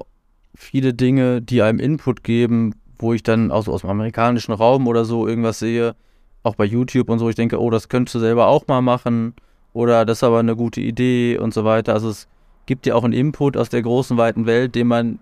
viele 0.53 0.93
Dinge, 0.93 1.41
die 1.41 1.61
einem 1.61 1.79
Input 1.79 2.23
geben, 2.23 2.75
wo 2.99 3.13
ich 3.13 3.23
dann 3.23 3.49
auch 3.49 3.63
so 3.63 3.73
aus 3.73 3.81
dem 3.81 3.89
amerikanischen 3.89 4.51
Raum 4.51 4.87
oder 4.87 5.05
so 5.05 5.25
irgendwas 5.25 5.59
sehe, 5.59 5.95
auch 6.43 6.55
bei 6.55 6.65
YouTube 6.65 7.09
und 7.09 7.19
so, 7.19 7.29
ich 7.29 7.35
denke, 7.35 7.59
oh, 7.59 7.69
das 7.69 7.87
könntest 7.87 8.15
du 8.15 8.19
selber 8.19 8.47
auch 8.47 8.67
mal 8.67 8.81
machen 8.81 9.33
oder 9.73 10.05
das 10.05 10.19
ist 10.19 10.23
aber 10.23 10.39
eine 10.39 10.55
gute 10.55 10.81
Idee 10.81 11.37
und 11.37 11.53
so 11.53 11.63
weiter. 11.63 11.93
Also 11.93 12.09
es 12.09 12.27
gibt 12.65 12.85
ja 12.85 12.95
auch 12.95 13.03
einen 13.03 13.13
Input 13.13 13.57
aus 13.57 13.69
der 13.69 13.81
großen, 13.81 14.17
weiten 14.17 14.45
Welt, 14.45 14.75
den 14.75 14.87
man 14.87 15.19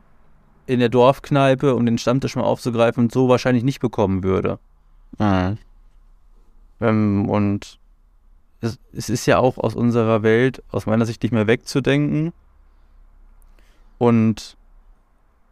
in 0.65 0.79
der 0.79 0.89
Dorfkneipe, 0.89 1.75
um 1.75 1.86
den 1.86 1.98
Stammtisch 1.98 2.36
mal 2.36 2.43
aufzugreifen, 2.43 3.10
so 3.10 3.27
wahrscheinlich 3.27 3.63
nicht 3.63 3.79
bekommen 3.79 4.24
würde. 4.24 4.60
Mhm. 5.17 5.58
Ähm, 6.79 7.29
und 7.29 7.79
es, 8.62 8.79
es, 8.93 9.10
ist 9.10 9.25
ja 9.25 9.39
auch 9.39 9.58
aus 9.58 9.75
unserer 9.75 10.22
Welt, 10.22 10.63
aus 10.72 10.86
meiner 10.86 11.05
Sicht, 11.05 11.24
nicht 11.24 11.31
mehr 11.31 11.48
wegzudenken. 11.48 12.34
Und 13.98 14.58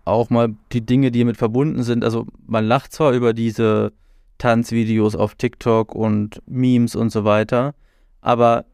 auch 0.06 0.30
mal 0.30 0.56
die 0.72 0.86
Dinge, 0.86 1.12
die 1.12 1.20
damit 1.20 1.38
verbunden 1.38 1.84
sind. 1.84 2.04
Also 2.04 2.28
man 2.46 2.66
lacht 2.66 2.94
zwar 2.94 3.12
über 3.12 3.34
diese 3.34 3.92
Tanzvideos 4.38 5.16
auf 5.16 5.36
TikTok 5.36 5.94
und 5.94 6.42
Memes 6.46 6.96
und 6.96 7.12
so 7.12 7.26
weiter. 7.26 7.74
Aber 8.22 8.66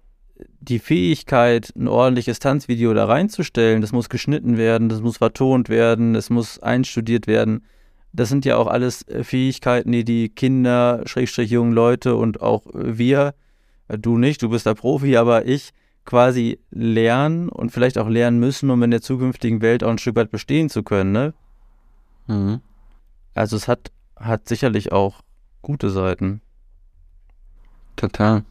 die 0.60 0.80
Fähigkeit, 0.80 1.74
ein 1.76 1.88
ordentliches 1.88 2.40
Tanzvideo 2.40 2.94
da 2.94 3.06
reinzustellen, 3.06 3.82
das 3.82 3.92
muss 3.92 4.10
geschnitten 4.10 4.58
werden, 4.58 4.90
das 4.90 5.02
muss 5.02 5.18
vertont 5.18 5.70
werden, 5.70 6.14
das 6.14 6.30
muss 6.30 6.60
einstudiert 6.60 7.28
werden. 7.28 7.66
Das 8.14 8.30
sind 8.30 8.46
ja 8.46 8.58
auch 8.58 8.68
alles 8.68 9.08
äh, 9.08 9.24
Fähigkeiten, 9.24 9.92
die 9.92 10.04
die 10.04 10.30
Kinder, 10.30 11.02
Schrägstrich 11.06 11.50
jungen 11.50 11.74
Leute 11.74 12.16
und 12.16 12.42
auch 12.42 12.64
wir, 12.74 13.34
äh, 13.88 13.98
du 13.98 14.18
nicht, 14.18 14.42
du 14.42 14.50
bist 14.50 14.66
der 14.66 14.76
Profi, 14.76 15.18
aber 15.18 15.46
ich 15.46 15.74
quasi 16.06 16.60
lernen 16.70 17.50
und 17.50 17.72
vielleicht 17.72 17.98
auch 17.98 18.10
lernen 18.10 18.40
müssen, 18.40 18.70
um 18.70 18.84
in 18.84 18.92
der 18.92 19.02
zukünftigen 19.02 19.62
Welt 19.62 19.84
auch 19.84 19.90
ein 19.90 19.98
Stück 19.98 20.16
weit 20.16 20.32
bestehen 20.32 20.70
zu 20.70 20.84
können, 20.84 21.12
ne? 21.12 21.34
Mhm. 22.28 22.62
Also 23.34 23.56
es 23.56 23.68
hat, 23.68 23.92
hat 24.16 24.48
sicherlich 24.48 24.92
auch 24.92 25.22
gute 25.62 25.90
Seiten. 25.90 26.42
Total. 27.96 28.44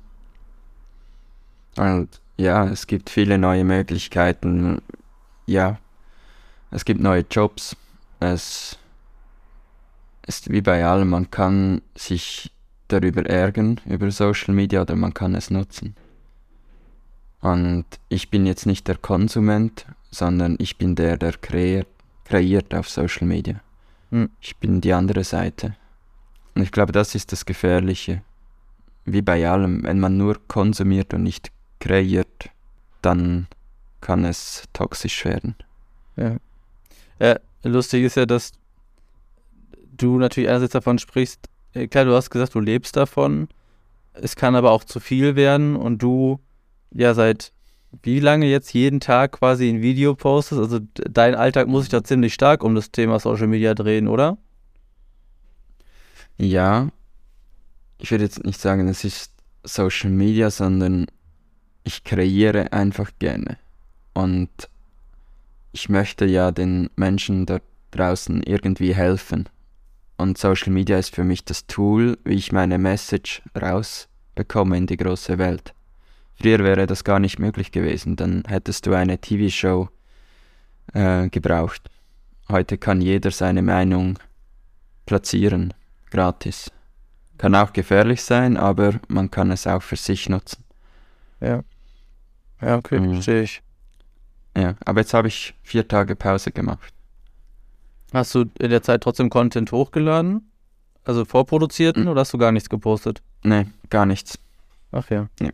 Und 1.76 2.08
ja, 2.36 2.66
es 2.66 2.86
gibt 2.86 3.10
viele 3.10 3.38
neue 3.38 3.64
Möglichkeiten. 3.64 4.82
Ja, 5.46 5.78
es 6.70 6.84
gibt 6.84 7.00
neue 7.00 7.24
Jobs. 7.30 7.76
Es 8.20 8.78
ist 10.26 10.50
wie 10.50 10.60
bei 10.60 10.84
allem, 10.84 11.10
man 11.10 11.30
kann 11.30 11.82
sich 11.94 12.50
darüber 12.88 13.24
ärgern, 13.26 13.80
über 13.86 14.10
Social 14.10 14.54
Media, 14.54 14.82
oder 14.82 14.96
man 14.96 15.14
kann 15.14 15.34
es 15.34 15.50
nutzen. 15.50 15.96
Und 17.40 17.86
ich 18.08 18.30
bin 18.30 18.46
jetzt 18.46 18.66
nicht 18.66 18.86
der 18.86 18.96
Konsument, 18.96 19.86
sondern 20.10 20.56
ich 20.58 20.78
bin 20.78 20.94
der, 20.94 21.16
der 21.16 21.32
kreiert, 21.32 21.88
kreiert 22.24 22.74
auf 22.74 22.88
Social 22.88 23.26
Media. 23.26 23.60
Hm. 24.10 24.30
Ich 24.40 24.56
bin 24.56 24.80
die 24.80 24.92
andere 24.92 25.24
Seite. 25.24 25.74
Und 26.54 26.62
ich 26.62 26.70
glaube, 26.70 26.92
das 26.92 27.14
ist 27.14 27.32
das 27.32 27.44
Gefährliche. 27.44 28.22
Wie 29.04 29.22
bei 29.22 29.48
allem, 29.48 29.82
wenn 29.82 29.98
man 29.98 30.16
nur 30.16 30.36
konsumiert 30.46 31.12
und 31.14 31.24
nicht 31.24 31.50
kreiert, 31.82 32.50
dann 33.02 33.48
kann 34.00 34.24
es 34.24 34.64
toxisch 34.72 35.24
werden. 35.24 35.56
Ja. 36.16 36.36
ja 37.18 37.36
lustig 37.64 38.04
ist 38.04 38.16
ja, 38.16 38.24
dass 38.24 38.52
du 39.96 40.18
natürlich 40.18 40.48
einerseits 40.48 40.72
davon 40.72 40.98
sprichst, 40.98 41.48
äh, 41.74 41.88
klar, 41.88 42.04
du 42.04 42.14
hast 42.14 42.30
gesagt, 42.30 42.54
du 42.54 42.60
lebst 42.60 42.96
davon, 42.96 43.48
es 44.14 44.36
kann 44.36 44.54
aber 44.54 44.70
auch 44.70 44.84
zu 44.84 45.00
viel 45.00 45.34
werden 45.34 45.74
und 45.74 46.02
du 46.02 46.38
ja 46.92 47.14
seit 47.14 47.52
wie 48.02 48.20
lange 48.20 48.46
jetzt 48.46 48.72
jeden 48.72 49.00
Tag 49.00 49.32
quasi 49.32 49.68
ein 49.68 49.82
Video 49.82 50.14
postest? 50.14 50.60
Also 50.62 50.78
dein 50.94 51.34
Alltag 51.34 51.68
muss 51.68 51.82
sich 51.82 51.90
da 51.90 52.02
ziemlich 52.02 52.32
stark 52.32 52.64
um 52.64 52.74
das 52.74 52.90
Thema 52.90 53.18
Social 53.18 53.48
Media 53.48 53.74
drehen, 53.74 54.08
oder? 54.08 54.38
Ja, 56.38 56.88
ich 57.98 58.10
würde 58.10 58.24
jetzt 58.24 58.44
nicht 58.44 58.58
sagen, 58.58 58.88
es 58.88 59.04
ist 59.04 59.32
Social 59.62 60.10
Media, 60.10 60.50
sondern 60.50 61.06
ich 61.84 62.04
kreiere 62.04 62.72
einfach 62.72 63.10
gerne. 63.18 63.58
Und 64.14 64.50
ich 65.72 65.88
möchte 65.88 66.24
ja 66.24 66.50
den 66.50 66.90
Menschen 66.96 67.46
da 67.46 67.60
draußen 67.90 68.42
irgendwie 68.42 68.94
helfen. 68.94 69.48
Und 70.16 70.38
Social 70.38 70.72
Media 70.72 70.98
ist 70.98 71.14
für 71.14 71.24
mich 71.24 71.44
das 71.44 71.66
Tool, 71.66 72.18
wie 72.24 72.34
ich 72.34 72.52
meine 72.52 72.78
Message 72.78 73.42
rausbekomme 73.60 74.76
in 74.76 74.86
die 74.86 74.96
große 74.96 75.38
Welt. 75.38 75.74
Früher 76.34 76.58
wäre 76.60 76.86
das 76.86 77.04
gar 77.04 77.18
nicht 77.18 77.38
möglich 77.38 77.72
gewesen, 77.72 78.16
dann 78.16 78.42
hättest 78.46 78.86
du 78.86 78.94
eine 78.94 79.18
TV-Show 79.18 79.88
äh, 80.92 81.28
gebraucht. 81.28 81.90
Heute 82.48 82.78
kann 82.78 83.00
jeder 83.00 83.30
seine 83.30 83.62
Meinung 83.62 84.18
platzieren, 85.06 85.72
gratis. 86.10 86.70
Kann 87.38 87.54
auch 87.54 87.72
gefährlich 87.72 88.22
sein, 88.22 88.56
aber 88.56 89.00
man 89.08 89.30
kann 89.30 89.50
es 89.50 89.66
auch 89.66 89.82
für 89.82 89.96
sich 89.96 90.28
nutzen. 90.28 90.64
Ja. 91.40 91.62
Ja, 92.62 92.76
okay, 92.76 93.00
mhm. 93.00 93.14
verstehe 93.14 93.42
ich. 93.42 93.62
Ja, 94.56 94.76
aber 94.84 95.00
jetzt 95.00 95.14
habe 95.14 95.28
ich 95.28 95.54
vier 95.62 95.86
Tage 95.88 96.14
Pause 96.14 96.52
gemacht. 96.52 96.92
Hast 98.12 98.34
du 98.34 98.44
in 98.58 98.70
der 98.70 98.82
Zeit 98.82 99.02
trotzdem 99.02 99.30
Content 99.30 99.72
hochgeladen? 99.72 100.50
Also 101.04 101.24
vorproduzierten 101.24 102.04
mhm. 102.04 102.10
oder 102.10 102.20
hast 102.20 102.32
du 102.32 102.38
gar 102.38 102.52
nichts 102.52 102.68
gepostet? 102.68 103.22
Nee, 103.42 103.66
gar 103.90 104.06
nichts. 104.06 104.38
Ach 104.92 105.08
ja. 105.10 105.28
ja. 105.40 105.50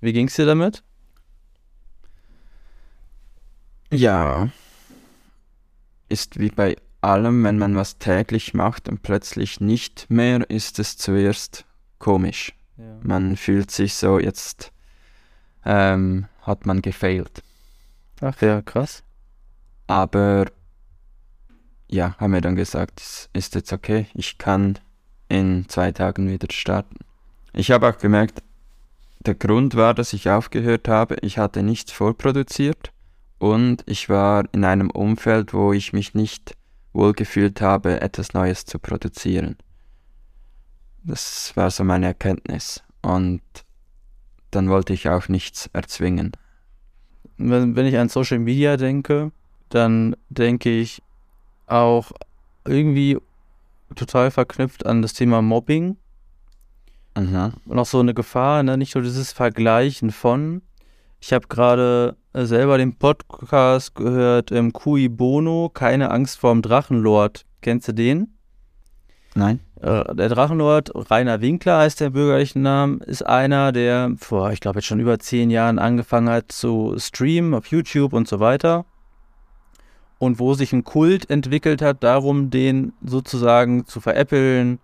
Wie 0.00 0.12
ging 0.12 0.26
es 0.26 0.34
dir 0.34 0.46
damit? 0.46 0.82
Ja. 3.90 4.48
Ist 6.08 6.38
wie 6.38 6.50
bei 6.50 6.76
allem, 7.00 7.44
wenn 7.44 7.58
man 7.58 7.76
was 7.76 7.98
täglich 7.98 8.52
macht 8.52 8.88
und 8.88 9.02
plötzlich 9.02 9.60
nicht 9.60 10.10
mehr, 10.10 10.48
ist 10.50 10.78
es 10.78 10.96
zuerst 10.96 11.64
komisch. 11.98 12.52
Ja. 12.76 12.98
Man 13.02 13.36
fühlt 13.36 13.70
sich 13.70 13.94
so, 13.94 14.18
jetzt 14.18 14.72
ähm, 15.64 16.26
hat 16.42 16.66
man 16.66 16.82
gefailt. 16.82 17.42
Ach 18.20 18.40
ja, 18.40 18.62
krass. 18.62 19.02
Aber 19.86 20.46
ja, 21.88 22.16
haben 22.18 22.32
wir 22.32 22.40
dann 22.40 22.56
gesagt, 22.56 23.00
es 23.00 23.28
ist 23.32 23.54
jetzt 23.54 23.72
okay, 23.72 24.06
ich 24.14 24.38
kann 24.38 24.78
in 25.28 25.68
zwei 25.68 25.92
Tagen 25.92 26.28
wieder 26.28 26.48
starten. 26.50 26.96
Ich 27.52 27.70
habe 27.70 27.88
auch 27.88 27.98
gemerkt, 27.98 28.42
der 29.20 29.34
Grund 29.34 29.76
war, 29.76 29.94
dass 29.94 30.12
ich 30.12 30.30
aufgehört 30.30 30.88
habe, 30.88 31.16
ich 31.22 31.38
hatte 31.38 31.62
nichts 31.62 31.92
vorproduziert 31.92 32.92
und 33.38 33.82
ich 33.86 34.08
war 34.08 34.44
in 34.52 34.64
einem 34.64 34.90
Umfeld, 34.90 35.52
wo 35.52 35.72
ich 35.72 35.92
mich 35.92 36.14
nicht 36.14 36.56
wohlgefühlt 36.92 37.60
habe, 37.60 38.00
etwas 38.00 38.34
Neues 38.34 38.64
zu 38.64 38.78
produzieren. 38.78 39.56
Das 41.04 41.52
war 41.56 41.70
so 41.70 41.84
meine 41.84 42.06
Erkenntnis. 42.06 42.82
Und 43.02 43.42
dann 44.52 44.68
wollte 44.68 44.92
ich 44.92 45.08
auch 45.08 45.28
nichts 45.28 45.68
erzwingen. 45.72 46.32
Wenn, 47.38 47.74
wenn 47.74 47.86
ich 47.86 47.98
an 47.98 48.08
Social 48.08 48.38
Media 48.38 48.76
denke, 48.76 49.32
dann 49.68 50.14
denke 50.28 50.70
ich 50.70 51.02
auch 51.66 52.12
irgendwie 52.64 53.18
total 53.96 54.30
verknüpft 54.30 54.86
an 54.86 55.02
das 55.02 55.14
Thema 55.14 55.42
Mobbing. 55.42 55.96
Mhm. 57.16 57.52
Und 57.66 57.78
auch 57.78 57.86
so 57.86 58.00
eine 58.00 58.14
Gefahr, 58.14 58.62
ne? 58.62 58.76
nicht 58.76 58.94
nur 58.94 59.02
dieses 59.02 59.32
Vergleichen 59.32 60.10
von. 60.10 60.62
Ich 61.20 61.32
habe 61.32 61.46
gerade 61.48 62.16
äh, 62.32 62.44
selber 62.44 62.78
den 62.78 62.96
Podcast 62.96 63.94
gehört, 63.94 64.50
ähm, 64.50 64.72
Kui 64.72 65.08
Bono, 65.08 65.70
keine 65.72 66.10
Angst 66.10 66.38
vorm 66.38 66.62
Drachenlord. 66.62 67.44
Kennst 67.60 67.88
du 67.88 67.92
den? 67.92 68.34
Nein. 69.34 69.60
Äh, 69.82 70.14
der 70.14 70.28
Drachenlord, 70.28 70.92
Rainer 71.10 71.40
Winkler 71.40 71.78
heißt 71.78 72.00
der 72.00 72.10
bürgerliche 72.10 72.58
Name, 72.58 72.98
ist 73.04 73.26
einer, 73.26 73.72
der 73.72 74.12
vor, 74.16 74.52
ich 74.52 74.60
glaube, 74.60 74.78
jetzt 74.78 74.86
schon 74.86 75.00
über 75.00 75.18
zehn 75.18 75.50
Jahren 75.50 75.80
angefangen 75.80 76.30
hat 76.30 76.52
zu 76.52 76.94
streamen 76.98 77.52
auf 77.52 77.66
YouTube 77.66 78.12
und 78.12 78.28
so 78.28 78.38
weiter. 78.38 78.84
Und 80.18 80.38
wo 80.38 80.54
sich 80.54 80.72
ein 80.72 80.84
Kult 80.84 81.28
entwickelt 81.30 81.82
hat, 81.82 82.04
darum, 82.04 82.50
den 82.50 82.92
sozusagen 83.04 83.84
zu 83.84 84.00
veräppeln, 84.00 84.78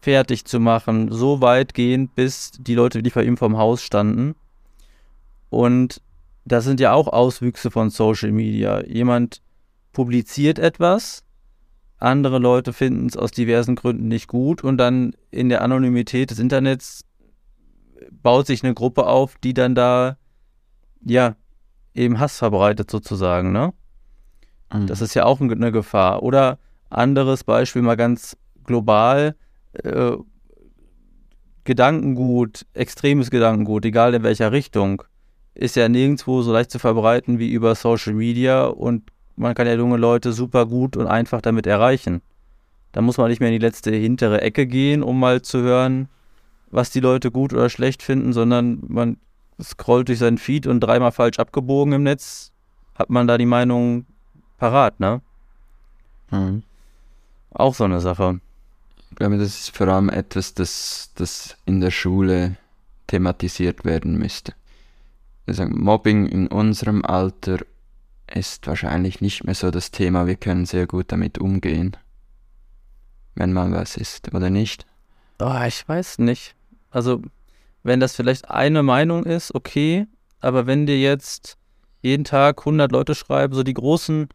fertig 0.00 0.44
zu 0.44 0.60
machen, 0.60 1.10
so 1.10 1.40
weitgehend, 1.40 2.14
bis 2.14 2.52
die 2.52 2.76
Leute 2.76 2.98
wirklich 2.98 3.14
bei 3.14 3.24
ihm 3.24 3.36
vom 3.36 3.58
Haus 3.58 3.82
standen. 3.82 4.36
Und 5.50 6.00
das 6.44 6.62
sind 6.62 6.78
ja 6.78 6.92
auch 6.92 7.08
Auswüchse 7.08 7.72
von 7.72 7.90
Social 7.90 8.30
Media. 8.30 8.84
Jemand 8.84 9.42
publiziert 9.92 10.60
etwas, 10.60 11.24
andere 12.04 12.38
Leute 12.38 12.72
finden 12.72 13.06
es 13.06 13.16
aus 13.16 13.30
diversen 13.30 13.74
Gründen 13.74 14.08
nicht 14.08 14.28
gut 14.28 14.62
und 14.62 14.78
dann 14.78 15.14
in 15.30 15.48
der 15.48 15.62
Anonymität 15.62 16.30
des 16.30 16.38
Internets 16.38 17.04
baut 18.10 18.46
sich 18.46 18.62
eine 18.62 18.74
Gruppe 18.74 19.06
auf, 19.06 19.36
die 19.42 19.54
dann 19.54 19.74
da, 19.74 20.16
ja, 21.04 21.36
eben 21.94 22.18
Hass 22.18 22.38
verbreitet 22.38 22.90
sozusagen, 22.90 23.52
ne? 23.52 23.72
Mhm. 24.72 24.86
Das 24.86 25.00
ist 25.00 25.14
ja 25.14 25.24
auch 25.24 25.40
eine 25.40 25.72
Gefahr. 25.72 26.22
Oder 26.22 26.58
anderes 26.90 27.44
Beispiel 27.44 27.82
mal 27.82 27.96
ganz 27.96 28.36
global, 28.64 29.36
äh, 29.74 30.16
Gedankengut, 31.64 32.66
extremes 32.74 33.30
Gedankengut, 33.30 33.84
egal 33.86 34.14
in 34.14 34.22
welcher 34.22 34.52
Richtung, 34.52 35.02
ist 35.54 35.76
ja 35.76 35.88
nirgendwo 35.88 36.42
so 36.42 36.52
leicht 36.52 36.70
zu 36.70 36.78
verbreiten 36.78 37.38
wie 37.38 37.50
über 37.50 37.74
Social 37.74 38.12
Media 38.12 38.66
und 38.66 39.10
man 39.36 39.54
kann 39.54 39.66
ja 39.66 39.74
junge 39.74 39.96
Leute 39.96 40.32
super 40.32 40.66
gut 40.66 40.96
und 40.96 41.06
einfach 41.06 41.40
damit 41.40 41.66
erreichen. 41.66 42.22
Da 42.92 43.00
muss 43.00 43.16
man 43.16 43.28
nicht 43.28 43.40
mehr 43.40 43.48
in 43.48 43.58
die 43.58 43.66
letzte 43.66 43.90
hintere 43.90 44.40
Ecke 44.40 44.66
gehen, 44.66 45.02
um 45.02 45.18
mal 45.18 45.42
zu 45.42 45.60
hören, 45.60 46.08
was 46.70 46.90
die 46.90 47.00
Leute 47.00 47.30
gut 47.30 47.52
oder 47.52 47.68
schlecht 47.68 48.02
finden, 48.02 48.32
sondern 48.32 48.82
man 48.86 49.16
scrollt 49.62 50.08
durch 50.08 50.18
seinen 50.18 50.38
Feed 50.38 50.66
und 50.66 50.80
dreimal 50.80 51.12
falsch 51.12 51.38
abgebogen 51.38 51.92
im 51.92 52.02
Netz, 52.02 52.52
hat 52.94 53.10
man 53.10 53.26
da 53.26 53.38
die 53.38 53.46
Meinung 53.46 54.06
parat, 54.58 55.00
ne? 55.00 55.20
Mhm. 56.30 56.62
Auch 57.50 57.74
so 57.74 57.84
eine 57.84 58.00
Sache. 58.00 58.40
Ich 59.10 59.16
glaube, 59.16 59.38
das 59.38 59.60
ist 59.60 59.76
vor 59.76 59.88
allem 59.88 60.08
etwas, 60.08 60.54
das, 60.54 61.10
das 61.14 61.56
in 61.66 61.80
der 61.80 61.92
Schule 61.92 62.56
thematisiert 63.06 63.84
werden 63.84 64.18
müsste. 64.18 64.54
Mobbing 65.46 66.26
in 66.26 66.48
unserem 66.48 67.04
Alter 67.04 67.58
ist 68.32 68.66
wahrscheinlich 68.66 69.20
nicht 69.20 69.44
mehr 69.44 69.54
so 69.54 69.70
das 69.70 69.90
Thema. 69.90 70.26
Wir 70.26 70.36
können 70.36 70.66
sehr 70.66 70.86
gut 70.86 71.12
damit 71.12 71.38
umgehen, 71.38 71.96
wenn 73.34 73.52
mal 73.52 73.70
was 73.72 73.96
ist, 73.96 74.32
oder 74.34 74.50
nicht? 74.50 74.86
Oh, 75.40 75.60
ich 75.66 75.86
weiß 75.88 76.18
nicht. 76.18 76.54
Also, 76.90 77.20
wenn 77.82 78.00
das 78.00 78.14
vielleicht 78.16 78.50
eine 78.50 78.82
Meinung 78.82 79.24
ist, 79.24 79.54
okay. 79.54 80.06
Aber 80.40 80.66
wenn 80.66 80.86
dir 80.86 80.98
jetzt 80.98 81.56
jeden 82.02 82.24
Tag 82.24 82.60
100 82.60 82.92
Leute 82.92 83.14
schreiben, 83.14 83.54
so 83.54 83.62
die 83.62 83.74
großen, 83.74 84.28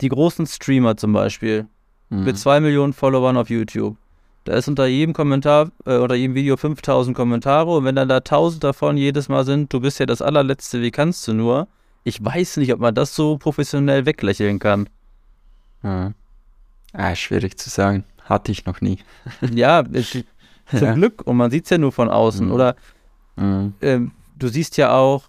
die 0.00 0.08
großen 0.08 0.46
Streamer 0.46 0.96
zum 0.96 1.12
Beispiel, 1.12 1.66
Mhm. 2.10 2.24
mit 2.24 2.38
zwei 2.38 2.60
Millionen 2.60 2.92
Followern 2.92 3.38
auf 3.38 3.48
YouTube. 3.48 3.96
Da 4.44 4.54
ist 4.54 4.68
unter 4.68 4.86
jedem 4.86 5.14
Kommentar, 5.14 5.70
äh, 5.86 5.96
unter 5.96 6.14
jedem 6.14 6.34
Video 6.34 6.56
5000 6.58 7.16
Kommentare 7.16 7.70
und 7.74 7.84
wenn 7.86 7.94
dann 7.96 8.08
da 8.08 8.20
1000 8.20 8.62
davon 8.64 8.98
jedes 8.98 9.30
Mal 9.30 9.46
sind, 9.46 9.72
du 9.72 9.80
bist 9.80 9.98
ja 9.98 10.04
das 10.04 10.20
allerletzte, 10.20 10.82
wie 10.82 10.90
kannst 10.90 11.26
du 11.26 11.32
nur? 11.32 11.68
Ich 12.04 12.22
weiß 12.24 12.56
nicht, 12.58 12.72
ob 12.72 12.80
man 12.80 12.94
das 12.94 13.14
so 13.14 13.38
professionell 13.38 14.06
weglächeln 14.06 14.58
kann. 14.58 14.88
Ja. 15.82 16.12
Ah, 16.92 17.14
schwierig 17.14 17.58
zu 17.58 17.70
sagen. 17.70 18.04
Hatte 18.24 18.52
ich 18.52 18.64
noch 18.66 18.80
nie. 18.80 18.98
ja, 19.52 19.84
es, 19.92 20.10
zum 20.10 20.24
Ja. 20.80 20.94
Glück 20.94 21.22
und 21.26 21.36
man 21.36 21.50
sieht 21.50 21.64
es 21.64 21.70
ja 21.70 21.78
nur 21.78 21.92
von 21.92 22.08
außen. 22.08 22.46
Mhm. 22.46 22.52
Oder 22.52 22.76
Mhm. 23.36 23.72
ähm, 23.80 24.10
du 24.38 24.48
siehst 24.48 24.76
ja 24.76 24.92
auch 24.94 25.24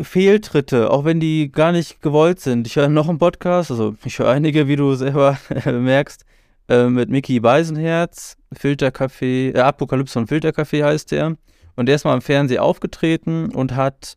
Fehltritte, 0.00 0.90
auch 0.90 1.04
wenn 1.04 1.20
die 1.20 1.52
gar 1.52 1.70
nicht 1.70 2.02
gewollt 2.02 2.40
sind. 2.40 2.66
Ich 2.66 2.74
höre 2.76 2.88
noch 2.88 3.08
einen 3.08 3.18
Podcast, 3.18 3.70
also 3.70 3.94
ich 4.04 4.18
höre 4.18 4.28
einige, 4.30 4.66
wie 4.66 4.74
du 4.76 4.94
selber 4.96 5.38
merkst, 5.64 6.24
äh, 6.68 6.86
mit 6.88 7.10
Mickey 7.10 7.38
Beisenherz, 7.38 8.36
Filterkaffee, 8.52 9.50
äh, 9.50 9.60
Apokalypse 9.60 10.18
und 10.18 10.26
Filterkaffee 10.26 10.82
heißt 10.82 11.12
der. 11.12 11.36
Und 11.76 11.86
der 11.86 11.94
ist 11.96 12.04
mal 12.04 12.14
im 12.14 12.22
Fernsehen 12.22 12.58
aufgetreten 12.60 13.50
und 13.54 13.76
hat 13.76 14.16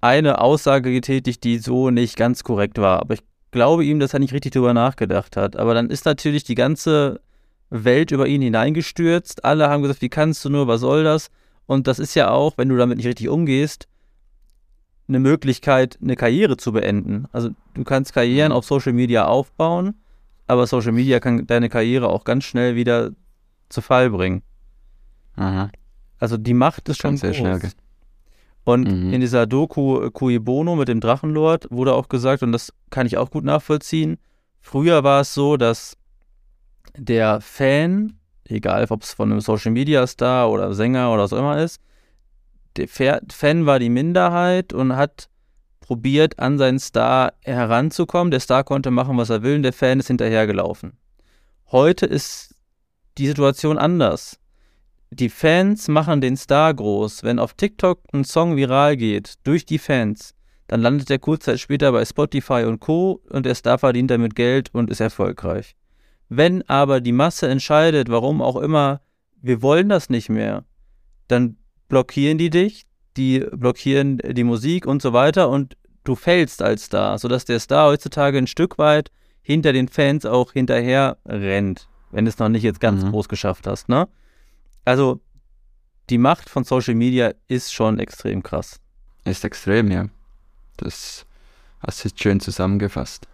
eine 0.00 0.40
Aussage 0.40 0.92
getätigt, 0.92 1.44
die 1.44 1.58
so 1.58 1.90
nicht 1.90 2.16
ganz 2.16 2.44
korrekt 2.44 2.78
war. 2.78 3.00
Aber 3.00 3.14
ich 3.14 3.22
glaube 3.50 3.84
ihm, 3.84 3.98
dass 3.98 4.12
er 4.12 4.20
nicht 4.20 4.32
richtig 4.32 4.52
drüber 4.52 4.74
nachgedacht 4.74 5.36
hat. 5.36 5.56
Aber 5.56 5.74
dann 5.74 5.90
ist 5.90 6.04
natürlich 6.04 6.44
die 6.44 6.54
ganze 6.54 7.20
Welt 7.70 8.10
über 8.10 8.26
ihn 8.26 8.42
hineingestürzt. 8.42 9.44
Alle 9.44 9.68
haben 9.68 9.82
gesagt, 9.82 10.02
wie 10.02 10.08
kannst 10.08 10.44
du 10.44 10.50
nur, 10.50 10.66
was 10.66 10.80
soll 10.80 11.04
das? 11.04 11.30
Und 11.66 11.86
das 11.86 11.98
ist 11.98 12.14
ja 12.14 12.30
auch, 12.30 12.56
wenn 12.56 12.68
du 12.68 12.76
damit 12.76 12.96
nicht 12.96 13.06
richtig 13.06 13.28
umgehst, 13.28 13.88
eine 15.08 15.18
Möglichkeit, 15.18 15.98
eine 16.02 16.16
Karriere 16.16 16.56
zu 16.56 16.72
beenden. 16.72 17.26
Also 17.32 17.50
du 17.74 17.84
kannst 17.84 18.12
Karrieren 18.12 18.52
auf 18.52 18.64
Social 18.64 18.92
Media 18.92 19.26
aufbauen, 19.26 19.94
aber 20.46 20.66
Social 20.66 20.92
Media 20.92 21.20
kann 21.20 21.46
deine 21.46 21.68
Karriere 21.68 22.08
auch 22.08 22.24
ganz 22.24 22.44
schnell 22.44 22.74
wieder 22.74 23.10
zu 23.68 23.80
Fall 23.80 24.10
bringen. 24.10 24.42
Aha. 25.36 25.70
Also 26.18 26.36
die 26.36 26.54
Macht 26.54 26.88
ist 26.88 26.98
schon 26.98 27.16
sehr 27.16 27.30
groß. 27.30 27.38
schnell. 27.38 27.60
Und 28.68 28.86
Mhm. 28.86 29.14
in 29.14 29.20
dieser 29.22 29.46
Doku 29.46 30.02
äh, 30.02 30.10
Cui 30.10 30.38
Bono 30.38 30.76
mit 30.76 30.88
dem 30.88 31.00
Drachenlord 31.00 31.68
wurde 31.70 31.94
auch 31.94 32.08
gesagt, 32.10 32.42
und 32.42 32.52
das 32.52 32.70
kann 32.90 33.06
ich 33.06 33.16
auch 33.16 33.30
gut 33.30 33.44
nachvollziehen, 33.44 34.18
früher 34.60 35.02
war 35.04 35.22
es 35.22 35.32
so, 35.32 35.56
dass 35.56 35.96
der 36.94 37.40
Fan, 37.40 38.18
egal 38.44 38.84
ob 38.90 39.04
es 39.04 39.14
von 39.14 39.32
einem 39.32 39.40
Social 39.40 39.72
Media 39.72 40.06
Star 40.06 40.50
oder 40.50 40.74
Sänger 40.74 41.10
oder 41.10 41.22
was 41.22 41.32
auch 41.32 41.38
immer 41.38 41.62
ist, 41.62 41.80
der 42.76 42.88
Fa- 42.88 43.20
Fan 43.30 43.64
war 43.64 43.78
die 43.78 43.88
Minderheit 43.88 44.74
und 44.74 44.94
hat 44.96 45.30
probiert, 45.80 46.38
an 46.38 46.58
seinen 46.58 46.78
Star 46.78 47.32
heranzukommen. 47.44 48.30
Der 48.30 48.40
Star 48.40 48.64
konnte 48.64 48.90
machen, 48.90 49.16
was 49.16 49.30
er 49.30 49.42
will, 49.42 49.56
und 49.56 49.62
der 49.62 49.72
Fan 49.72 49.98
ist 49.98 50.08
hinterhergelaufen. 50.08 50.92
Heute 51.72 52.04
ist 52.04 52.54
die 53.16 53.28
Situation 53.28 53.78
anders. 53.78 54.38
Die 55.10 55.30
Fans 55.30 55.88
machen 55.88 56.20
den 56.20 56.36
Star 56.36 56.72
groß. 56.74 57.22
Wenn 57.24 57.38
auf 57.38 57.54
TikTok 57.54 58.00
ein 58.12 58.24
Song 58.24 58.56
viral 58.56 58.96
geht, 58.96 59.34
durch 59.44 59.64
die 59.64 59.78
Fans, 59.78 60.34
dann 60.66 60.82
landet 60.82 61.10
er 61.10 61.18
kurz 61.18 61.46
Zeit 61.46 61.60
später 61.60 61.92
bei 61.92 62.04
Spotify 62.04 62.64
und 62.66 62.80
Co. 62.80 63.22
und 63.30 63.46
der 63.46 63.54
Star 63.54 63.78
verdient 63.78 64.10
damit 64.10 64.34
Geld 64.34 64.68
und 64.74 64.90
ist 64.90 65.00
erfolgreich. 65.00 65.76
Wenn 66.28 66.62
aber 66.68 67.00
die 67.00 67.12
Masse 67.12 67.48
entscheidet, 67.48 68.10
warum 68.10 68.42
auch 68.42 68.56
immer, 68.56 69.00
wir 69.40 69.62
wollen 69.62 69.88
das 69.88 70.10
nicht 70.10 70.28
mehr, 70.28 70.64
dann 71.26 71.56
blockieren 71.88 72.36
die 72.36 72.50
dich, 72.50 72.84
die 73.16 73.40
blockieren 73.40 74.18
die 74.18 74.44
Musik 74.44 74.86
und 74.86 75.00
so 75.00 75.14
weiter 75.14 75.48
und 75.48 75.76
du 76.04 76.14
fällst 76.14 76.60
als 76.60 76.84
Star, 76.84 77.18
sodass 77.18 77.46
der 77.46 77.60
Star 77.60 77.88
heutzutage 77.88 78.36
ein 78.36 78.46
Stück 78.46 78.76
weit 78.76 79.10
hinter 79.40 79.72
den 79.72 79.88
Fans 79.88 80.26
auch 80.26 80.52
hinterher 80.52 81.16
rennt, 81.24 81.88
wenn 82.10 82.26
du 82.26 82.28
es 82.28 82.38
noch 82.38 82.50
nicht 82.50 82.62
jetzt 82.62 82.80
ganz 82.80 83.04
Mhm. 83.04 83.10
groß 83.10 83.28
geschafft 83.30 83.66
hast, 83.66 83.88
ne? 83.88 84.06
Also 84.88 85.20
die 86.08 86.16
Macht 86.16 86.48
von 86.48 86.64
Social 86.64 86.94
Media 86.94 87.34
ist 87.46 87.74
schon 87.74 87.98
extrem 87.98 88.42
krass. 88.42 88.80
Ist 89.24 89.44
extrem, 89.44 89.90
ja. 89.90 90.06
Das 90.78 91.26
hast 91.80 92.02
du 92.02 92.08
jetzt 92.08 92.22
schön 92.22 92.40
zusammengefasst. 92.40 93.28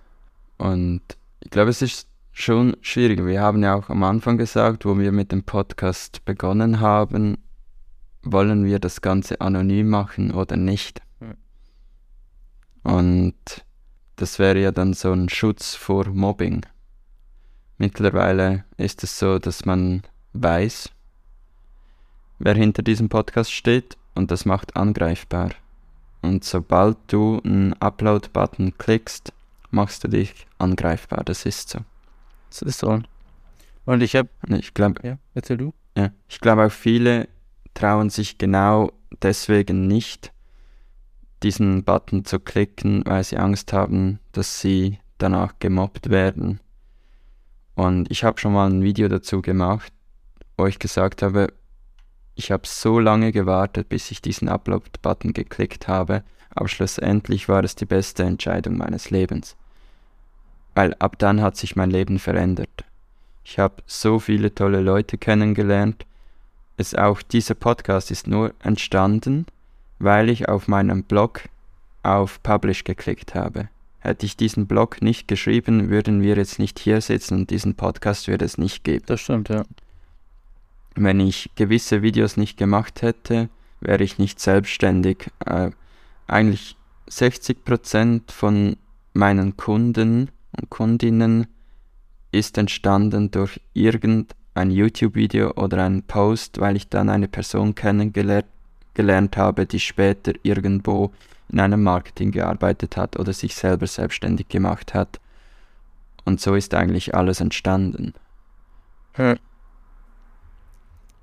Und 0.58 1.02
ich 1.38 1.50
glaube, 1.50 1.70
es 1.70 1.80
ist 1.80 2.08
schon 2.32 2.76
schwierig. 2.80 3.24
Wir 3.24 3.40
haben 3.40 3.62
ja 3.62 3.76
auch 3.76 3.88
am 3.88 4.02
Anfang 4.02 4.36
gesagt, 4.36 4.84
wo 4.84 4.98
wir 4.98 5.12
mit 5.12 5.30
dem 5.30 5.44
Podcast 5.44 6.24
begonnen 6.24 6.80
haben, 6.80 7.38
wollen 8.24 8.64
wir 8.64 8.80
das 8.80 9.00
Ganze 9.00 9.40
anonym 9.40 9.88
machen 9.88 10.32
oder 10.32 10.56
nicht. 10.56 11.02
Und 12.82 13.64
das 14.16 14.40
wäre 14.40 14.60
ja 14.60 14.72
dann 14.72 14.92
so 14.92 15.12
ein 15.12 15.28
Schutz 15.28 15.76
vor 15.76 16.08
Mobbing. 16.08 16.66
Mittlerweile 17.78 18.64
ist 18.76 19.04
es 19.04 19.20
so, 19.20 19.38
dass 19.38 19.64
man 19.64 20.02
weiß, 20.32 20.90
wer 22.38 22.54
hinter 22.54 22.82
diesem 22.82 23.08
Podcast 23.08 23.52
steht 23.52 23.96
und 24.14 24.30
das 24.30 24.44
macht 24.44 24.76
angreifbar. 24.76 25.50
Und 26.22 26.44
sobald 26.44 26.96
du 27.08 27.40
einen 27.44 27.74
Upload-Button 27.74 28.78
klickst, 28.78 29.32
machst 29.70 30.04
du 30.04 30.08
dich 30.08 30.46
angreifbar. 30.58 31.22
Das 31.24 31.44
ist 31.44 31.68
so. 31.70 31.80
Das 32.50 32.62
ist 32.62 32.78
so. 32.78 33.00
Und 33.84 34.02
ich 34.02 34.16
habe, 34.16 34.28
Ich 34.48 34.72
glaube, 34.72 35.06
ja, 35.06 35.18
erzähl 35.34 35.58
du. 35.58 35.74
ja, 35.96 36.10
ich 36.28 36.40
glaube 36.40 36.66
auch 36.66 36.72
viele 36.72 37.28
trauen 37.74 38.08
sich 38.08 38.38
genau 38.38 38.92
deswegen 39.22 39.86
nicht, 39.86 40.32
diesen 41.42 41.84
Button 41.84 42.24
zu 42.24 42.38
klicken, 42.40 43.02
weil 43.04 43.22
sie 43.24 43.36
Angst 43.36 43.72
haben, 43.72 44.20
dass 44.32 44.60
sie 44.60 44.98
danach 45.18 45.54
gemobbt 45.58 46.08
werden. 46.08 46.60
Und 47.74 48.10
ich 48.10 48.24
habe 48.24 48.40
schon 48.40 48.52
mal 48.52 48.70
ein 48.70 48.82
Video 48.82 49.08
dazu 49.08 49.42
gemacht, 49.42 49.92
wo 50.56 50.66
ich 50.66 50.78
gesagt 50.78 51.22
habe, 51.22 51.52
ich 52.36 52.50
habe 52.50 52.66
so 52.66 52.98
lange 52.98 53.32
gewartet, 53.32 53.88
bis 53.88 54.10
ich 54.10 54.20
diesen 54.20 54.48
Upload-Button 54.48 55.32
geklickt 55.32 55.88
habe, 55.88 56.24
aber 56.50 56.68
schlussendlich 56.68 57.48
war 57.48 57.64
es 57.64 57.74
die 57.76 57.86
beste 57.86 58.24
Entscheidung 58.24 58.76
meines 58.76 59.10
Lebens. 59.10 59.56
Weil 60.74 60.94
ab 60.94 61.18
dann 61.18 61.40
hat 61.40 61.56
sich 61.56 61.76
mein 61.76 61.90
Leben 61.90 62.18
verändert. 62.18 62.84
Ich 63.44 63.58
habe 63.58 63.82
so 63.86 64.18
viele 64.18 64.54
tolle 64.54 64.80
Leute 64.80 65.18
kennengelernt. 65.18 66.06
Es 66.76 66.94
auch 66.94 67.22
dieser 67.22 67.54
Podcast 67.54 68.10
ist 68.10 68.26
nur 68.26 68.52
entstanden, 68.62 69.46
weil 69.98 70.28
ich 70.28 70.48
auf 70.48 70.66
meinem 70.66 71.04
Blog 71.04 71.42
auf 72.02 72.42
Publish 72.42 72.84
geklickt 72.84 73.34
habe. 73.34 73.68
Hätte 74.00 74.26
ich 74.26 74.36
diesen 74.36 74.66
Blog 74.66 75.00
nicht 75.00 75.28
geschrieben, 75.28 75.88
würden 75.88 76.20
wir 76.20 76.36
jetzt 76.36 76.58
nicht 76.58 76.78
hier 76.78 77.00
sitzen 77.00 77.38
und 77.38 77.50
diesen 77.50 77.74
Podcast 77.74 78.28
würde 78.28 78.44
es 78.44 78.58
nicht 78.58 78.84
geben. 78.84 79.04
Das 79.06 79.20
stimmt, 79.20 79.48
ja. 79.48 79.62
Wenn 80.94 81.20
ich 81.20 81.50
gewisse 81.56 82.02
Videos 82.02 82.36
nicht 82.36 82.56
gemacht 82.56 83.02
hätte, 83.02 83.48
wäre 83.80 84.02
ich 84.04 84.18
nicht 84.18 84.40
selbstständig. 84.40 85.30
Äh, 85.44 85.70
eigentlich 86.26 86.76
60% 87.08 88.30
von 88.30 88.76
meinen 89.12 89.56
Kunden 89.56 90.30
und 90.56 90.70
Kundinnen 90.70 91.46
ist 92.32 92.58
entstanden 92.58 93.30
durch 93.30 93.60
irgendein 93.74 94.70
YouTube-Video 94.70 95.52
oder 95.52 95.84
einen 95.84 96.02
Post, 96.02 96.60
weil 96.60 96.76
ich 96.76 96.88
dann 96.88 97.08
eine 97.08 97.28
Person 97.28 97.74
kennengelernt 97.74 98.46
gelernt 98.94 99.36
habe, 99.36 99.66
die 99.66 99.80
später 99.80 100.32
irgendwo 100.42 101.12
in 101.50 101.60
einem 101.60 101.82
Marketing 101.82 102.30
gearbeitet 102.30 102.96
hat 102.96 103.18
oder 103.18 103.32
sich 103.32 103.54
selber 103.54 103.86
selbstständig 103.86 104.48
gemacht 104.48 104.94
hat. 104.94 105.20
Und 106.24 106.40
so 106.40 106.54
ist 106.54 106.74
eigentlich 106.74 107.14
alles 107.14 107.40
entstanden. 107.40 108.14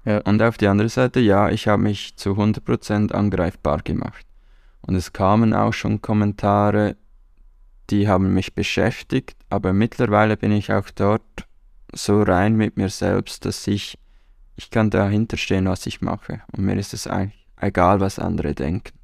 Ja. 0.06 0.20
Und 0.20 0.42
auf 0.42 0.58
die 0.58 0.68
andere 0.68 0.90
Seite, 0.90 1.20
ja, 1.20 1.50
ich 1.50 1.68
habe 1.68 1.84
mich 1.84 2.16
zu 2.18 2.32
100% 2.32 3.12
angreifbar 3.12 3.82
gemacht. 3.82 4.26
Und 4.82 4.96
es 4.96 5.14
kamen 5.14 5.54
auch 5.54 5.74
schon 5.74 6.02
Kommentare, 6.02 6.96
die 7.90 8.08
haben 8.08 8.34
mich 8.34 8.56
beschäftigt, 8.56 9.38
aber 9.50 9.74
mittlerweile 9.74 10.38
bin 10.38 10.52
ich 10.52 10.72
auch 10.72 10.90
dort 10.90 11.48
so 11.94 12.24
rein 12.24 12.56
mit 12.56 12.78
mir 12.78 12.90
selbst, 12.90 13.46
dass 13.46 13.68
ich, 13.68 13.98
ich 14.56 14.72
kann 14.72 14.90
dahinter 14.90 15.38
stehen, 15.38 15.66
was 15.66 15.86
ich 15.86 16.02
mache. 16.02 16.42
Und 16.56 16.66
mir 16.66 16.78
ist 16.78 16.94
es 16.94 17.06
eigentlich 17.06 17.46
egal, 17.60 18.00
was 18.00 18.18
andere 18.18 18.56
denken. 18.56 18.98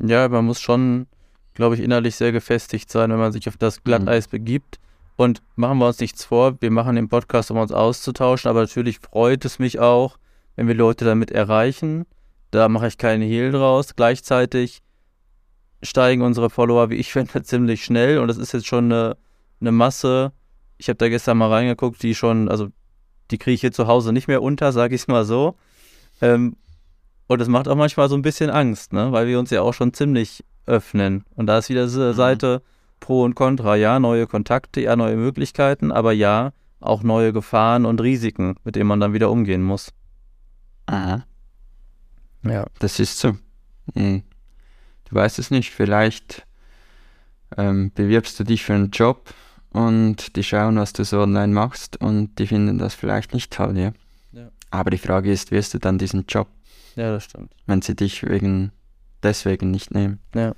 Ja, 0.00 0.28
man 0.28 0.46
muss 0.46 0.60
schon, 0.60 1.06
glaube 1.54 1.74
ich, 1.74 1.80
innerlich 1.80 2.16
sehr 2.16 2.32
gefestigt 2.32 2.90
sein, 2.90 3.10
wenn 3.10 3.18
man 3.18 3.32
sich 3.32 3.48
auf 3.48 3.56
das 3.56 3.82
Glatteis 3.82 4.28
begibt. 4.28 4.78
Und 5.18 5.42
machen 5.56 5.78
wir 5.78 5.88
uns 5.88 5.98
nichts 5.98 6.24
vor, 6.24 6.58
wir 6.60 6.70
machen 6.70 6.94
den 6.94 7.08
Podcast, 7.08 7.50
um 7.50 7.56
uns 7.56 7.72
auszutauschen, 7.72 8.48
aber 8.48 8.60
natürlich 8.60 9.00
freut 9.00 9.44
es 9.44 9.58
mich 9.58 9.80
auch, 9.80 10.16
wenn 10.54 10.68
wir 10.68 10.76
Leute 10.76 11.04
damit 11.04 11.32
erreichen. 11.32 12.06
Da 12.52 12.68
mache 12.68 12.86
ich 12.86 12.98
keinen 12.98 13.22
Hehl 13.22 13.50
draus. 13.50 13.96
Gleichzeitig 13.96 14.80
steigen 15.82 16.22
unsere 16.22 16.50
Follower, 16.50 16.88
wie 16.90 16.94
ich 16.94 17.12
finde, 17.12 17.42
ziemlich 17.42 17.84
schnell 17.84 18.18
und 18.18 18.28
das 18.28 18.36
ist 18.36 18.52
jetzt 18.52 18.68
schon 18.68 18.92
eine, 18.92 19.16
eine 19.60 19.72
Masse, 19.72 20.32
ich 20.76 20.88
habe 20.88 20.98
da 20.98 21.08
gestern 21.08 21.36
mal 21.38 21.50
reingeguckt, 21.50 22.00
die 22.00 22.14
schon, 22.14 22.48
also 22.48 22.68
die 23.32 23.38
kriege 23.38 23.54
ich 23.56 23.60
hier 23.62 23.72
zu 23.72 23.88
Hause 23.88 24.12
nicht 24.12 24.28
mehr 24.28 24.40
unter, 24.40 24.70
sage 24.70 24.94
ich 24.94 25.00
es 25.00 25.08
mal 25.08 25.24
so. 25.24 25.56
Ähm, 26.20 26.54
und 27.26 27.40
das 27.40 27.48
macht 27.48 27.66
auch 27.66 27.74
manchmal 27.74 28.08
so 28.08 28.14
ein 28.14 28.22
bisschen 28.22 28.50
Angst, 28.50 28.92
ne? 28.92 29.10
weil 29.10 29.26
wir 29.26 29.40
uns 29.40 29.50
ja 29.50 29.62
auch 29.62 29.74
schon 29.74 29.92
ziemlich 29.92 30.44
öffnen. 30.64 31.24
Und 31.34 31.46
da 31.46 31.58
ist 31.58 31.70
wieder 31.70 31.86
diese 31.86 32.12
mhm. 32.12 32.16
Seite 32.16 32.62
Pro 33.00 33.22
und 33.24 33.34
Contra. 33.34 33.76
Ja, 33.76 33.98
neue 33.98 34.26
Kontakte, 34.26 34.80
ja, 34.80 34.96
neue 34.96 35.16
Möglichkeiten, 35.16 35.92
aber 35.92 36.12
ja, 36.12 36.52
auch 36.80 37.02
neue 37.02 37.32
Gefahren 37.32 37.86
und 37.86 38.00
Risiken, 38.00 38.56
mit 38.64 38.76
denen 38.76 38.88
man 38.88 39.00
dann 39.00 39.12
wieder 39.12 39.30
umgehen 39.30 39.62
muss. 39.62 39.92
Aha. 40.86 41.24
Ja. 42.44 42.66
Das 42.78 43.00
ist 43.00 43.18
so. 43.18 43.36
Mhm. 43.94 44.22
Du 45.08 45.14
weißt 45.14 45.38
es 45.38 45.50
nicht, 45.50 45.70
vielleicht 45.70 46.46
ähm, 47.56 47.90
bewirbst 47.94 48.38
du 48.38 48.44
dich 48.44 48.64
für 48.64 48.74
einen 48.74 48.90
Job 48.90 49.32
und 49.70 50.36
die 50.36 50.44
schauen, 50.44 50.76
was 50.76 50.92
du 50.92 51.04
so 51.04 51.20
online 51.20 51.52
machst 51.52 52.00
und 52.00 52.38
die 52.38 52.46
finden 52.46 52.78
das 52.78 52.94
vielleicht 52.94 53.32
nicht 53.32 53.52
toll, 53.52 53.76
ja. 53.76 53.92
ja. 54.32 54.50
Aber 54.70 54.90
die 54.90 54.98
Frage 54.98 55.32
ist, 55.32 55.50
wirst 55.50 55.74
du 55.74 55.78
dann 55.78 55.98
diesen 55.98 56.26
Job? 56.28 56.48
Ja, 56.96 57.12
das 57.12 57.24
stimmt. 57.24 57.52
Wenn 57.66 57.80
sie 57.80 57.94
dich 57.96 58.22
wegen 58.24 58.72
deswegen 59.22 59.70
nicht 59.70 59.92
nehmen. 59.92 60.20
Ja. 60.34 60.54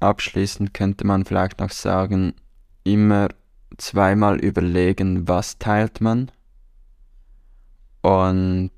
Abschließend 0.00 0.74
könnte 0.74 1.06
man 1.06 1.24
vielleicht 1.24 1.60
noch 1.60 1.70
sagen, 1.70 2.34
immer 2.84 3.28
zweimal 3.78 4.38
überlegen, 4.38 5.28
was 5.28 5.58
teilt 5.58 6.00
man. 6.00 6.30
Und 8.02 8.70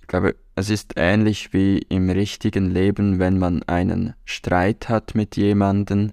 ich 0.00 0.06
glaube, 0.06 0.36
es 0.54 0.70
ist 0.70 0.94
ähnlich 0.96 1.52
wie 1.52 1.78
im 1.78 2.10
richtigen 2.10 2.70
Leben, 2.70 3.18
wenn 3.18 3.38
man 3.38 3.62
einen 3.64 4.14
Streit 4.24 4.88
hat 4.88 5.14
mit 5.14 5.36
jemandem, 5.36 6.12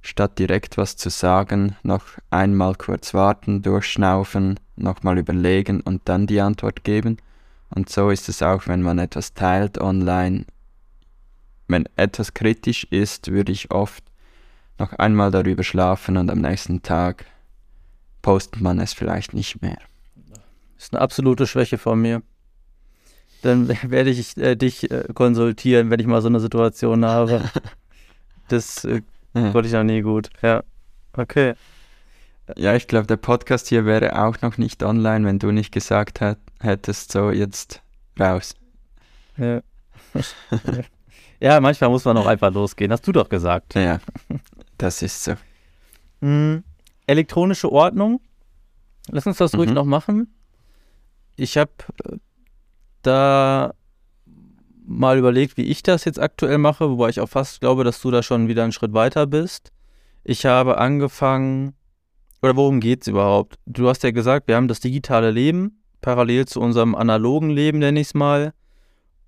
statt 0.00 0.38
direkt 0.38 0.78
was 0.78 0.96
zu 0.96 1.10
sagen, 1.10 1.76
noch 1.82 2.04
einmal 2.30 2.74
kurz 2.74 3.14
warten, 3.14 3.62
durchschnaufen, 3.62 4.58
nochmal 4.76 5.18
überlegen 5.18 5.80
und 5.80 6.02
dann 6.06 6.26
die 6.26 6.40
Antwort 6.40 6.84
geben. 6.84 7.16
Und 7.70 7.88
so 7.88 8.10
ist 8.10 8.28
es 8.28 8.42
auch, 8.42 8.66
wenn 8.66 8.82
man 8.82 8.98
etwas 8.98 9.34
teilt 9.34 9.80
online. 9.80 10.44
Wenn 11.68 11.88
etwas 11.96 12.34
kritisch 12.34 12.84
ist, 12.84 13.30
würde 13.30 13.52
ich 13.52 13.70
oft 13.70 14.04
noch 14.78 14.92
einmal 14.94 15.30
darüber 15.30 15.62
schlafen 15.62 16.16
und 16.16 16.30
am 16.30 16.40
nächsten 16.40 16.82
Tag 16.82 17.24
postet 18.20 18.60
man 18.60 18.80
es 18.80 18.92
vielleicht 18.92 19.34
nicht 19.34 19.62
mehr. 19.62 19.78
Das 20.76 20.86
ist 20.86 20.94
eine 20.94 21.02
absolute 21.02 21.46
Schwäche 21.46 21.78
von 21.78 22.00
mir. 22.00 22.22
Dann 23.42 23.68
werde 23.82 24.10
ich 24.10 24.36
äh, 24.36 24.56
dich 24.56 24.90
äh, 24.90 25.04
konsultieren, 25.14 25.90
wenn 25.90 26.00
ich 26.00 26.06
mal 26.06 26.22
so 26.22 26.28
eine 26.28 26.40
Situation 26.40 27.04
habe. 27.04 27.42
Das 28.48 28.84
äh, 28.84 29.00
ja. 29.34 29.50
Konnte 29.50 29.68
ich 29.68 29.72
noch 29.72 29.84
nie 29.84 30.02
gut. 30.02 30.28
Ja. 30.42 30.62
Okay. 31.14 31.54
Ja, 32.56 32.74
ich 32.74 32.86
glaube, 32.86 33.06
der 33.06 33.16
Podcast 33.16 33.68
hier 33.68 33.86
wäre 33.86 34.22
auch 34.22 34.40
noch 34.42 34.58
nicht 34.58 34.82
online, 34.82 35.26
wenn 35.26 35.38
du 35.38 35.52
nicht 35.52 35.72
gesagt 35.72 36.20
hättest, 36.60 37.12
so 37.12 37.30
jetzt 37.30 37.80
raus. 38.18 38.54
Ja. 39.38 39.62
ja, 41.42 41.60
manchmal 41.60 41.90
muss 41.90 42.04
man 42.04 42.16
auch 42.16 42.26
einfach 42.26 42.52
losgehen. 42.52 42.92
Hast 42.92 43.04
du 43.04 43.10
doch 43.10 43.28
gesagt. 43.28 43.74
Ja, 43.74 43.98
das 44.78 45.02
ist 45.02 45.24
so. 45.24 45.34
Mhm. 46.20 46.62
Elektronische 47.08 47.70
Ordnung. 47.72 48.20
Lass 49.10 49.26
uns 49.26 49.38
das 49.38 49.52
mhm. 49.52 49.58
ruhig 49.58 49.70
noch 49.72 49.84
machen. 49.84 50.32
Ich 51.34 51.58
habe 51.58 51.72
äh, 52.04 52.18
da 53.02 53.74
mal 54.86 55.18
überlegt, 55.18 55.56
wie 55.56 55.64
ich 55.64 55.82
das 55.82 56.04
jetzt 56.04 56.20
aktuell 56.20 56.58
mache, 56.58 56.88
wobei 56.88 57.08
ich 57.08 57.20
auch 57.20 57.28
fast 57.28 57.60
glaube, 57.60 57.82
dass 57.82 58.00
du 58.00 58.12
da 58.12 58.22
schon 58.22 58.46
wieder 58.46 58.62
einen 58.62 58.70
Schritt 58.70 58.92
weiter 58.92 59.26
bist. 59.26 59.72
Ich 60.22 60.46
habe 60.46 60.78
angefangen, 60.78 61.74
oder 62.40 62.54
worum 62.54 62.78
geht 62.78 63.02
es 63.02 63.08
überhaupt? 63.08 63.56
Du 63.66 63.88
hast 63.88 64.04
ja 64.04 64.12
gesagt, 64.12 64.46
wir 64.46 64.54
haben 64.54 64.68
das 64.68 64.78
digitale 64.78 65.32
Leben 65.32 65.82
parallel 66.02 66.46
zu 66.46 66.60
unserem 66.60 66.94
analogen 66.94 67.50
Leben, 67.50 67.80
nenne 67.80 67.98
ich 67.98 68.08
es 68.08 68.14
mal. 68.14 68.52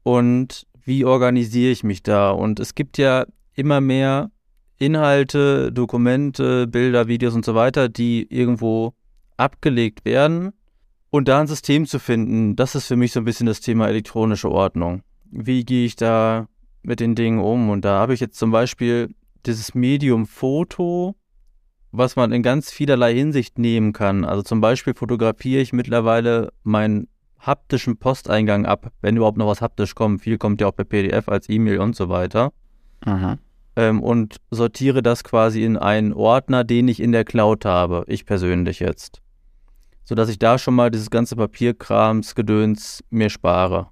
Und 0.05 0.64
wie 0.84 1.04
organisiere 1.04 1.72
ich 1.72 1.84
mich 1.84 2.02
da? 2.02 2.30
Und 2.30 2.60
es 2.60 2.74
gibt 2.74 2.98
ja 2.98 3.26
immer 3.54 3.80
mehr 3.80 4.30
Inhalte, 4.78 5.72
Dokumente, 5.72 6.66
Bilder, 6.66 7.08
Videos 7.08 7.34
und 7.34 7.44
so 7.44 7.54
weiter, 7.54 7.88
die 7.88 8.26
irgendwo 8.30 8.94
abgelegt 9.36 10.04
werden. 10.04 10.52
Und 11.10 11.28
da 11.28 11.40
ein 11.40 11.46
System 11.46 11.86
zu 11.86 11.98
finden, 11.98 12.56
das 12.56 12.74
ist 12.74 12.88
für 12.88 12.96
mich 12.96 13.12
so 13.12 13.20
ein 13.20 13.24
bisschen 13.24 13.46
das 13.46 13.60
Thema 13.60 13.88
elektronische 13.88 14.50
Ordnung 14.50 15.02
wie 15.34 15.64
gehe 15.64 15.84
ich 15.84 15.96
da 15.96 16.48
mit 16.82 17.00
den 17.00 17.14
Dingen 17.14 17.40
um? 17.40 17.70
Und 17.70 17.84
da 17.84 17.98
habe 17.98 18.14
ich 18.14 18.20
jetzt 18.20 18.38
zum 18.38 18.50
Beispiel 18.50 19.14
dieses 19.46 19.74
Medium 19.74 20.26
Foto, 20.26 21.16
was 21.90 22.16
man 22.16 22.32
in 22.32 22.42
ganz 22.42 22.70
vielerlei 22.70 23.14
Hinsicht 23.14 23.58
nehmen 23.58 23.92
kann. 23.92 24.24
Also 24.24 24.42
zum 24.42 24.60
Beispiel 24.60 24.94
fotografiere 24.94 25.60
ich 25.60 25.72
mittlerweile 25.72 26.52
meinen 26.62 27.08
haptischen 27.46 27.96
Posteingang 27.96 28.66
ab, 28.66 28.92
wenn 29.00 29.16
überhaupt 29.16 29.38
noch 29.38 29.46
was 29.46 29.61
haptisch 29.61 29.94
kommt. 29.94 30.22
Viel 30.22 30.38
kommt 30.38 30.61
ja 30.61 30.66
auch 30.66 30.76
per 30.76 30.85
PDF 30.85 31.28
als 31.28 31.48
E-Mail 31.48 31.78
und 31.80 31.96
so 31.96 32.09
weiter. 32.09 32.52
Ähm, 33.76 34.02
und 34.02 34.37
sortiere 34.50 35.02
das 35.02 35.24
quasi 35.24 35.64
in 35.64 35.76
einen 35.76 36.12
Ordner, 36.12 36.64
den 36.64 36.88
ich 36.88 37.00
in 37.00 37.12
der 37.12 37.24
Cloud 37.24 37.64
habe, 37.64 38.04
ich 38.07 38.24
persönlich 38.24 38.80
jetzt. 38.80 39.20
Sodass 40.04 40.28
ich 40.28 40.38
da 40.38 40.59
schon 40.59 40.74
mal 40.74 40.90
dieses 40.90 41.11
ganze 41.11 41.35
Papierkrams, 41.37 42.35
Gedöns 42.35 43.02
mir 43.11 43.30
spare. 43.30 43.88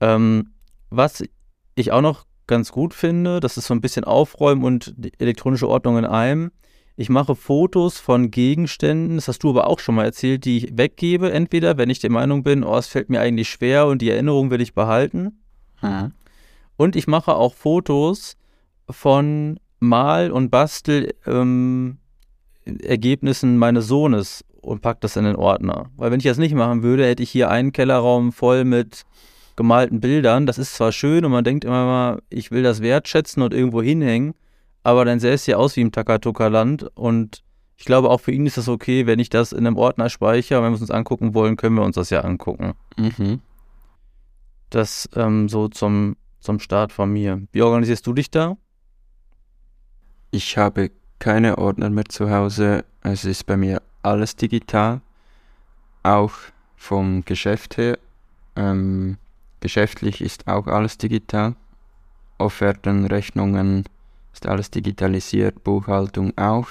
Ähm, 0.00 0.52
was 0.90 1.22
ich 1.74 1.92
auch 1.92 2.00
noch 2.00 2.24
ganz 2.46 2.72
gut 2.72 2.94
finde, 2.94 3.40
das 3.40 3.56
ist 3.56 3.66
so 3.66 3.74
ein 3.74 3.80
bisschen 3.80 4.04
Aufräumen 4.04 4.64
und 4.64 4.94
elektronische 5.18 5.68
Ordnung 5.68 5.98
in 5.98 6.04
einem. 6.04 6.50
Ich 7.00 7.08
mache 7.08 7.34
Fotos 7.34 7.98
von 7.98 8.30
Gegenständen, 8.30 9.16
das 9.16 9.26
hast 9.26 9.42
du 9.42 9.48
aber 9.48 9.68
auch 9.68 9.78
schon 9.78 9.94
mal 9.94 10.04
erzählt, 10.04 10.44
die 10.44 10.58
ich 10.58 10.76
weggebe, 10.76 11.32
entweder 11.32 11.78
wenn 11.78 11.88
ich 11.88 11.98
der 11.98 12.10
Meinung 12.10 12.42
bin, 12.42 12.62
oh, 12.62 12.76
es 12.76 12.88
fällt 12.88 13.08
mir 13.08 13.22
eigentlich 13.22 13.48
schwer 13.48 13.86
und 13.86 14.02
die 14.02 14.10
Erinnerung 14.10 14.50
will 14.50 14.60
ich 14.60 14.74
behalten. 14.74 15.40
Mhm. 15.80 16.12
Und 16.76 16.96
ich 16.96 17.06
mache 17.06 17.34
auch 17.34 17.54
Fotos 17.54 18.36
von 18.90 19.58
Mal- 19.78 20.30
und 20.30 20.50
Bastel-Ergebnissen 20.50 23.50
ähm, 23.50 23.56
meines 23.56 23.86
Sohnes 23.86 24.44
und 24.60 24.82
packe 24.82 25.00
das 25.00 25.16
in 25.16 25.24
den 25.24 25.36
Ordner. 25.36 25.88
Weil 25.96 26.10
wenn 26.10 26.20
ich 26.20 26.26
das 26.26 26.36
nicht 26.36 26.54
machen 26.54 26.82
würde, 26.82 27.06
hätte 27.06 27.22
ich 27.22 27.30
hier 27.30 27.50
einen 27.50 27.72
Kellerraum 27.72 28.30
voll 28.30 28.66
mit 28.66 29.06
gemalten 29.56 30.00
Bildern. 30.00 30.44
Das 30.44 30.58
ist 30.58 30.74
zwar 30.74 30.92
schön 30.92 31.24
und 31.24 31.32
man 31.32 31.44
denkt 31.44 31.64
immer 31.64 31.86
mal, 31.86 32.22
ich 32.28 32.50
will 32.50 32.62
das 32.62 32.82
wertschätzen 32.82 33.42
und 33.42 33.54
irgendwo 33.54 33.80
hinhängen, 33.80 34.34
aber 34.82 35.04
dann 35.04 35.20
sähe 35.20 35.34
es 35.34 35.46
ja 35.46 35.56
aus 35.56 35.76
wie 35.76 35.80
im 35.80 35.92
Takatuka-Land 35.92 36.84
und 36.96 37.42
ich 37.76 37.86
glaube, 37.86 38.10
auch 38.10 38.20
für 38.20 38.32
ihn 38.32 38.44
ist 38.44 38.58
das 38.58 38.68
okay, 38.68 39.06
wenn 39.06 39.18
ich 39.18 39.30
das 39.30 39.52
in 39.52 39.66
einem 39.66 39.78
Ordner 39.78 40.10
speichere. 40.10 40.62
Wenn 40.62 40.72
wir 40.72 40.74
es 40.74 40.82
uns 40.82 40.90
angucken 40.90 41.32
wollen, 41.32 41.56
können 41.56 41.76
wir 41.76 41.82
uns 41.82 41.94
das 41.94 42.10
ja 42.10 42.20
angucken. 42.20 42.74
Mhm. 42.98 43.40
Das 44.68 45.08
ähm, 45.16 45.48
so 45.48 45.68
zum, 45.68 46.16
zum 46.40 46.60
Start 46.60 46.92
von 46.92 47.10
mir. 47.10 47.40
Wie 47.52 47.62
organisierst 47.62 48.06
du 48.06 48.12
dich 48.12 48.30
da? 48.30 48.58
Ich 50.30 50.58
habe 50.58 50.90
keine 51.18 51.56
Ordner 51.56 51.88
mehr 51.88 52.04
zu 52.04 52.30
Hause. 52.30 52.84
Es 53.02 53.24
ist 53.24 53.46
bei 53.46 53.56
mir 53.56 53.80
alles 54.02 54.36
digital. 54.36 55.00
Auch 56.02 56.34
vom 56.76 57.24
Geschäft 57.24 57.78
her. 57.78 57.98
Ähm, 58.56 59.16
Geschäftlich 59.60 60.22
ist 60.22 60.48
auch 60.48 60.66
alles 60.66 60.96
digital. 60.96 61.54
Offerten, 62.38 63.06
Rechnungen 63.06 63.84
ist 64.32 64.46
alles 64.46 64.70
digitalisiert, 64.70 65.64
Buchhaltung 65.64 66.36
auch. 66.36 66.68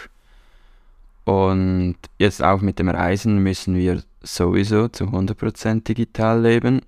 Und 1.26 1.98
jetzt 2.18 2.44
auch 2.44 2.62
mit 2.62 2.80
dem 2.80 2.90
Reisen 2.90 3.40
müssen 3.40 3.76
wir 3.76 4.04
sowieso 4.22 4.88
zu 4.88 5.06
100% 5.06 5.84
digital 5.84 6.42
leben. 6.42 6.82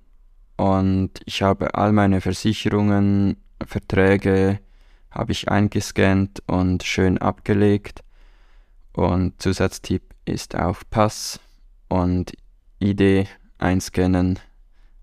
Und 0.56 1.10
ich 1.24 1.42
habe 1.42 1.74
all 1.74 1.92
meine 1.92 2.20
Versicherungen, 2.20 3.36
Verträge 3.64 4.60
habe 5.10 5.32
ich 5.32 5.48
eingescannt 5.48 6.42
und 6.46 6.82
schön 6.82 7.18
abgelegt. 7.18 8.02
Und 8.92 9.40
Zusatztipp 9.40 10.02
ist 10.24 10.56
auch 10.56 10.82
Pass 10.90 11.40
und 11.88 12.32
ID 12.80 13.26
einscannen 13.58 14.38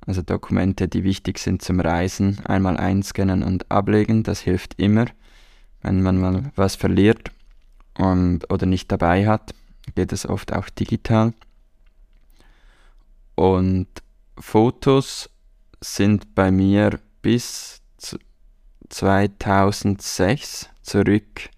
also 0.09 0.23
Dokumente, 0.23 0.87
die 0.87 1.03
wichtig 1.03 1.37
sind 1.37 1.61
zum 1.61 1.79
Reisen, 1.79 2.39
einmal 2.45 2.77
einscannen 2.77 3.43
und 3.43 3.69
ablegen. 3.69 4.23
Das 4.23 4.39
hilft 4.39 4.73
immer, 4.79 5.05
wenn 5.81 6.01
man 6.01 6.19
mal 6.19 6.51
was 6.55 6.75
verliert 6.75 7.31
und, 7.97 8.51
oder 8.51 8.65
nicht 8.65 8.91
dabei 8.91 9.27
hat, 9.27 9.53
geht 9.95 10.11
es 10.11 10.27
oft 10.27 10.53
auch 10.53 10.69
digital. 10.69 11.33
Und 13.35 13.87
Fotos 14.37 15.29
sind 15.81 16.35
bei 16.35 16.51
mir 16.51 16.99
bis 17.21 17.81
2006 18.89 20.69
zurück 20.81 21.49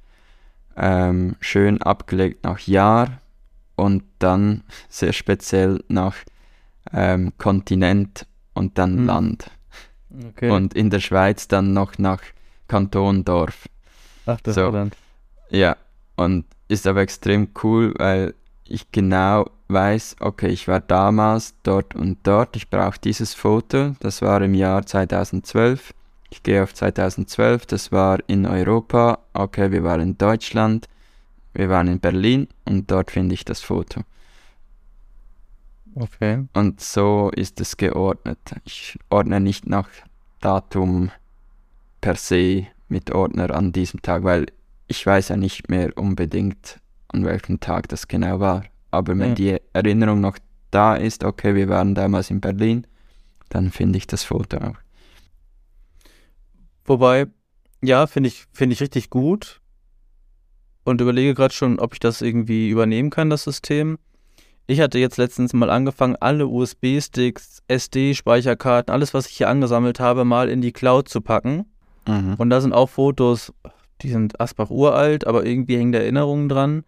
ähm, 0.76 1.36
schön 1.40 1.82
abgelegt 1.82 2.44
nach 2.44 2.60
Jahr 2.60 3.22
und 3.76 4.04
dann 4.20 4.64
sehr 4.90 5.14
speziell 5.14 5.84
nach 5.88 6.16
ähm, 6.94 7.34
Kontinent 7.38 8.28
und 8.54 8.78
dann 8.78 8.98
hm. 8.98 9.06
Land. 9.06 9.52
Okay. 10.30 10.50
Und 10.50 10.74
in 10.74 10.90
der 10.90 11.00
Schweiz 11.00 11.48
dann 11.48 11.74
noch 11.74 11.98
nach 11.98 12.22
Kanton, 12.68 13.24
Dorf. 13.24 13.68
Ach, 14.26 14.40
das 14.42 14.56
so. 14.56 14.70
Land. 14.70 14.96
Ja, 15.50 15.78
und 16.16 16.46
ist 16.68 16.88
aber 16.88 17.02
extrem 17.02 17.50
cool, 17.64 17.94
weil 17.98 18.34
ich 18.64 18.92
genau 18.92 19.50
weiß, 19.68 20.18
okay, 20.20 20.48
ich 20.48 20.68
war 20.68 20.80
damals 20.80 21.56
dort 21.64 21.96
und 21.96 22.20
dort, 22.24 22.56
ich 22.56 22.70
brauche 22.70 23.00
dieses 23.00 23.34
Foto, 23.34 23.96
das 24.00 24.22
war 24.22 24.42
im 24.42 24.54
Jahr 24.54 24.86
2012. 24.86 25.94
Ich 26.30 26.44
gehe 26.44 26.64
auf 26.64 26.74
2012, 26.74 27.66
das 27.66 27.92
war 27.92 28.20
in 28.28 28.46
Europa, 28.46 29.20
okay, 29.34 29.72
wir 29.72 29.84
waren 29.84 30.02
in 30.02 30.18
Deutschland, 30.18 30.88
wir 31.54 31.70
waren 31.70 31.88
in 31.88 32.00
Berlin 32.00 32.48
und 32.64 32.90
dort 32.90 33.12
finde 33.12 33.34
ich 33.34 33.44
das 33.44 33.62
Foto. 33.62 34.02
Okay. 35.96 36.48
Und 36.54 36.80
so 36.80 37.32
ist 37.36 37.60
es 37.60 37.76
geordnet. 37.76 38.40
Ich 38.64 38.98
ordne 39.10 39.42
nicht 39.42 39.68
nach 39.68 39.90
Datum 40.40 41.12
per 42.00 42.16
se 42.16 42.68
mit 42.92 43.12
Ordner 43.12 43.56
an 43.56 43.72
diesem 43.72 44.02
Tag, 44.02 44.24
weil 44.24 44.48
ich 44.88 45.06
weiß 45.06 45.30
ja 45.30 45.38
nicht 45.38 45.70
mehr 45.70 45.98
unbedingt, 45.98 46.80
an 47.08 47.26
welchem 47.26 47.60
Tag 47.60 47.88
das 47.88 48.08
genau 48.08 48.40
war. 48.40 48.64
Aber 48.92 49.18
wenn 49.18 49.30
ja. 49.30 49.36
die 49.36 49.58
Erinnerung 49.74 50.22
noch 50.22 50.38
da 50.70 50.96
ist, 50.96 51.24
okay, 51.24 51.56
wir 51.56 51.70
waren 51.70 51.96
damals 51.96 52.30
in 52.30 52.42
Berlin, 52.42 52.86
dann 53.50 53.72
finde 53.72 53.98
ich 53.98 54.08
das 54.08 54.24
Foto 54.24 54.58
auch. 54.58 54.76
Wobei, 56.86 57.28
ja, 57.82 58.06
finde 58.08 58.28
ich, 58.28 58.46
finde 58.52 58.74
ich 58.74 58.82
richtig 58.82 59.10
gut 59.10 59.62
und 60.84 61.02
überlege 61.02 61.34
gerade 61.34 61.54
schon, 61.54 61.80
ob 61.80 61.94
ich 61.94 62.00
das 62.00 62.22
irgendwie 62.22 62.70
übernehmen 62.70 63.10
kann, 63.10 63.30
das 63.30 63.44
System. 63.44 63.98
Ich 64.68 64.80
hatte 64.80 65.00
jetzt 65.00 65.18
letztens 65.18 65.54
mal 65.54 65.70
angefangen, 65.70 66.16
alle 66.20 66.48
USB-Sticks, 66.48 67.62
SD-Speicherkarten, 67.68 68.94
alles, 68.94 69.14
was 69.14 69.28
ich 69.28 69.38
hier 69.38 69.50
angesammelt 69.50 70.00
habe, 70.00 70.26
mal 70.26 70.50
in 70.50 70.62
die 70.62 70.72
Cloud 70.72 71.10
zu 71.10 71.22
packen. 71.22 71.66
Mhm. 72.08 72.36
Und 72.38 72.50
da 72.50 72.62
sind 72.62 72.74
auch 72.74 72.90
Fotos, 72.90 73.54
die 74.02 74.10
sind 74.10 74.40
Asbach 74.40 74.70
uralt, 74.70 75.28
aber 75.28 75.46
irgendwie 75.46 75.78
hängen 75.78 75.92
da 75.92 76.00
Erinnerungen 76.00 76.50
dran. 76.50 76.84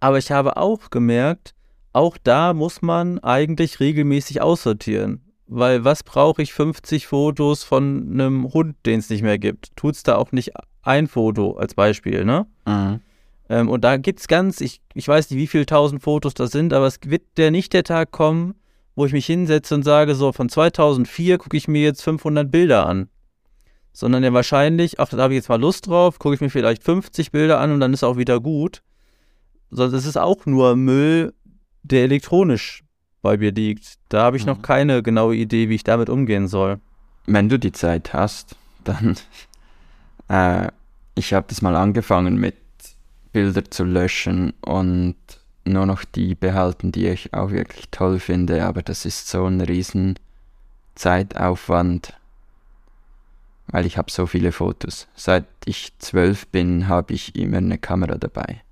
Aber 0.00 0.18
ich 0.18 0.30
habe 0.30 0.56
auch 0.56 0.90
gemerkt, 0.90 1.54
auch 1.92 2.18
da 2.22 2.52
muss 2.52 2.82
man 2.82 3.18
eigentlich 3.20 3.80
regelmäßig 3.80 4.42
aussortieren. 4.42 5.22
Weil 5.46 5.84
was 5.84 6.02
brauche 6.02 6.42
ich 6.42 6.52
50 6.52 7.06
Fotos 7.06 7.62
von 7.62 8.10
einem 8.12 8.52
Hund, 8.52 8.76
den 8.84 8.98
es 8.98 9.08
nicht 9.10 9.22
mehr 9.22 9.38
gibt? 9.38 9.74
Tut 9.76 9.94
es 9.94 10.02
da 10.02 10.16
auch 10.16 10.32
nicht 10.32 10.52
ein 10.82 11.06
Foto 11.06 11.56
als 11.56 11.74
Beispiel, 11.74 12.24
ne? 12.24 12.46
Mhm. 12.66 13.00
Ähm, 13.48 13.68
und 13.68 13.82
da 13.84 13.96
gibt 13.96 14.20
es 14.20 14.28
ganz, 14.28 14.60
ich, 14.60 14.80
ich 14.94 15.06
weiß 15.06 15.30
nicht, 15.30 15.38
wie 15.38 15.46
viele 15.46 15.66
tausend 15.66 16.02
Fotos 16.02 16.34
das 16.34 16.50
sind, 16.50 16.72
aber 16.72 16.86
es 16.86 16.98
wird 17.04 17.22
der 17.36 17.50
nicht 17.50 17.72
der 17.72 17.84
Tag 17.84 18.10
kommen, 18.10 18.56
wo 18.96 19.06
ich 19.06 19.12
mich 19.12 19.26
hinsetze 19.26 19.74
und 19.74 19.84
sage, 19.84 20.14
so 20.14 20.32
von 20.32 20.48
2004 20.48 21.38
gucke 21.38 21.56
ich 21.56 21.68
mir 21.68 21.82
jetzt 21.82 22.02
500 22.02 22.50
Bilder 22.50 22.86
an. 22.86 23.08
Sondern 23.96 24.22
ja 24.22 24.34
wahrscheinlich, 24.34 25.00
ach, 25.00 25.08
da 25.08 25.16
habe 25.16 25.32
ich 25.32 25.38
jetzt 25.38 25.48
mal 25.48 25.58
Lust 25.58 25.86
drauf, 25.86 26.18
gucke 26.18 26.34
ich 26.34 26.42
mir 26.42 26.50
vielleicht 26.50 26.84
50 26.84 27.32
Bilder 27.32 27.60
an 27.60 27.72
und 27.72 27.80
dann 27.80 27.94
ist 27.94 28.04
auch 28.04 28.18
wieder 28.18 28.40
gut. 28.40 28.82
Sonst 29.70 29.94
ist 29.94 30.04
es 30.04 30.18
auch 30.18 30.44
nur 30.44 30.76
Müll, 30.76 31.32
der 31.82 32.02
elektronisch 32.02 32.84
bei 33.22 33.38
mir 33.38 33.52
liegt. 33.52 33.94
Da 34.10 34.24
habe 34.24 34.36
ich 34.36 34.42
mhm. 34.42 34.52
noch 34.52 34.60
keine 34.60 35.02
genaue 35.02 35.34
Idee, 35.34 35.70
wie 35.70 35.76
ich 35.76 35.82
damit 35.82 36.10
umgehen 36.10 36.46
soll. 36.46 36.78
Wenn 37.24 37.48
du 37.48 37.58
die 37.58 37.72
Zeit 37.72 38.12
hast, 38.12 38.54
dann, 38.84 39.16
äh, 40.28 40.68
ich 41.14 41.32
habe 41.32 41.46
das 41.48 41.62
mal 41.62 41.74
angefangen 41.74 42.36
mit 42.36 42.56
Bilder 43.32 43.64
zu 43.64 43.84
löschen 43.84 44.52
und 44.60 45.16
nur 45.64 45.86
noch 45.86 46.04
die 46.04 46.34
behalten, 46.34 46.92
die 46.92 47.06
ich 47.06 47.32
auch 47.32 47.50
wirklich 47.50 47.86
toll 47.90 48.20
finde, 48.20 48.62
aber 48.62 48.82
das 48.82 49.06
ist 49.06 49.28
so 49.28 49.46
ein 49.46 49.62
riesen 49.62 50.18
Zeitaufwand, 50.96 52.12
weil 53.68 53.86
ich 53.86 53.98
habe 53.98 54.10
so 54.10 54.26
viele 54.26 54.52
Fotos. 54.52 55.08
Seit 55.14 55.46
ich 55.64 55.96
zwölf 55.98 56.46
bin, 56.48 56.88
habe 56.88 57.14
ich 57.14 57.36
immer 57.36 57.58
eine 57.58 57.78
Kamera 57.78 58.16
dabei. 58.16 58.62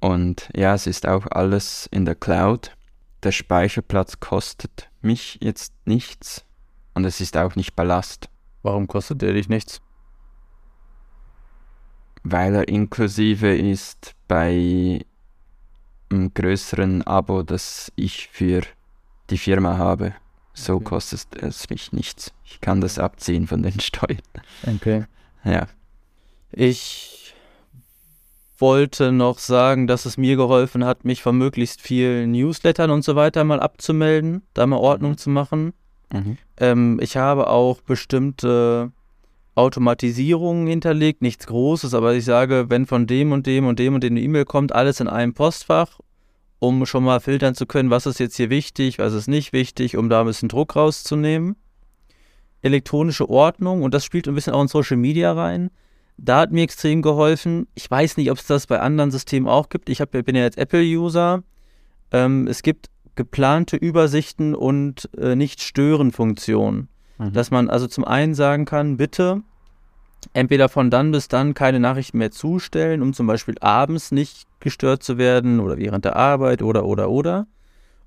Und 0.00 0.48
ja, 0.54 0.74
es 0.74 0.86
ist 0.86 1.06
auch 1.06 1.26
alles 1.26 1.88
in 1.90 2.04
der 2.04 2.14
Cloud. 2.14 2.76
Der 3.22 3.32
Speicherplatz 3.32 4.20
kostet 4.20 4.88
mich 5.02 5.38
jetzt 5.40 5.74
nichts 5.84 6.44
und 6.94 7.04
es 7.04 7.20
ist 7.20 7.36
auch 7.36 7.56
nicht 7.56 7.74
Ballast. 7.74 8.28
Warum 8.62 8.86
kostet 8.86 9.22
der 9.22 9.32
dich 9.32 9.48
nichts? 9.48 9.80
weil 12.30 12.54
er 12.54 12.68
inklusive 12.68 13.54
ist 13.56 14.14
bei 14.26 15.04
einem 16.10 16.32
größeren 16.32 17.02
Abo, 17.06 17.42
das 17.42 17.92
ich 17.96 18.28
für 18.28 18.62
die 19.30 19.38
Firma 19.38 19.76
habe. 19.76 20.14
So 20.58 20.74
okay. 20.74 20.84
kostet 20.84 21.26
es 21.40 21.70
mich 21.70 21.92
nichts. 21.92 22.32
Ich 22.44 22.60
kann 22.60 22.80
das 22.80 22.98
abziehen 22.98 23.46
von 23.46 23.62
den 23.62 23.78
Steuern. 23.80 24.18
Okay. 24.66 25.04
Ja. 25.44 25.66
Ich 26.50 27.34
wollte 28.58 29.12
noch 29.12 29.38
sagen, 29.38 29.86
dass 29.86 30.04
es 30.04 30.16
mir 30.16 30.36
geholfen 30.36 30.84
hat, 30.84 31.04
mich 31.04 31.22
von 31.22 31.38
möglichst 31.38 31.80
vielen 31.80 32.32
Newslettern 32.32 32.90
und 32.90 33.04
so 33.04 33.14
weiter 33.14 33.44
mal 33.44 33.60
abzumelden, 33.60 34.42
da 34.54 34.66
mal 34.66 34.78
Ordnung 34.78 35.16
zu 35.16 35.30
machen. 35.30 35.72
Mhm. 36.12 36.38
Ähm, 36.56 36.98
ich 37.00 37.16
habe 37.16 37.48
auch 37.48 37.80
bestimmte 37.80 38.90
Automatisierungen 39.54 40.66
hinterlegt, 40.66 41.22
nichts 41.22 41.46
Großes, 41.46 41.94
aber 41.94 42.14
ich 42.14 42.24
sage, 42.24 42.66
wenn 42.68 42.86
von 42.86 43.06
dem 43.06 43.32
und 43.32 43.46
dem 43.46 43.66
und 43.66 43.78
dem 43.78 43.94
und 43.94 44.02
dem 44.02 44.14
eine 44.14 44.20
E-Mail 44.20 44.44
kommt, 44.44 44.72
alles 44.72 45.00
in 45.00 45.08
einem 45.08 45.34
Postfach, 45.34 46.00
um 46.58 46.86
schon 46.86 47.04
mal 47.04 47.20
filtern 47.20 47.54
zu 47.54 47.66
können, 47.66 47.90
was 47.90 48.06
ist 48.06 48.18
jetzt 48.18 48.36
hier 48.36 48.50
wichtig, 48.50 48.98
was 48.98 49.12
ist 49.12 49.28
nicht 49.28 49.52
wichtig, 49.52 49.96
um 49.96 50.08
da 50.08 50.20
ein 50.20 50.26
bisschen 50.26 50.48
Druck 50.48 50.76
rauszunehmen. 50.76 51.56
Elektronische 52.62 53.28
Ordnung, 53.28 53.82
und 53.82 53.94
das 53.94 54.04
spielt 54.04 54.26
ein 54.28 54.34
bisschen 54.34 54.52
auch 54.52 54.62
in 54.62 54.68
Social 54.68 54.96
Media 54.96 55.32
rein. 55.32 55.70
Da 56.16 56.40
hat 56.40 56.50
mir 56.50 56.62
extrem 56.62 57.00
geholfen. 57.00 57.68
Ich 57.74 57.88
weiß 57.88 58.16
nicht, 58.16 58.30
ob 58.32 58.38
es 58.38 58.46
das 58.46 58.66
bei 58.66 58.80
anderen 58.80 59.12
Systemen 59.12 59.48
auch 59.48 59.68
gibt. 59.68 59.88
Ich 59.88 60.00
hab, 60.00 60.10
bin 60.10 60.34
ja 60.34 60.42
jetzt 60.42 60.58
Apple-User. 60.58 61.44
Ähm, 62.10 62.48
es 62.48 62.62
gibt 62.62 62.90
geplante 63.14 63.76
Übersichten 63.76 64.56
und 64.56 65.08
äh, 65.16 65.36
Nicht-Stören-Funktionen. 65.36 66.88
Mhm. 67.18 67.32
Dass 67.32 67.52
man 67.52 67.70
also 67.70 67.86
zum 67.86 68.04
einen 68.04 68.34
sagen 68.34 68.64
kann, 68.64 68.96
bitte 68.96 69.42
entweder 70.32 70.68
von 70.68 70.90
dann 70.90 71.10
bis 71.10 71.28
dann 71.28 71.54
keine 71.54 71.80
Nachrichten 71.80 72.18
mehr 72.18 72.30
zustellen, 72.30 73.02
um 73.02 73.12
zum 73.12 73.26
Beispiel 73.26 73.56
abends 73.60 74.12
nicht 74.12 74.46
gestört 74.60 75.02
zu 75.02 75.18
werden 75.18 75.60
oder 75.60 75.78
während 75.78 76.04
der 76.04 76.16
Arbeit 76.16 76.62
oder 76.62 76.84
oder 76.84 77.10
oder. 77.10 77.46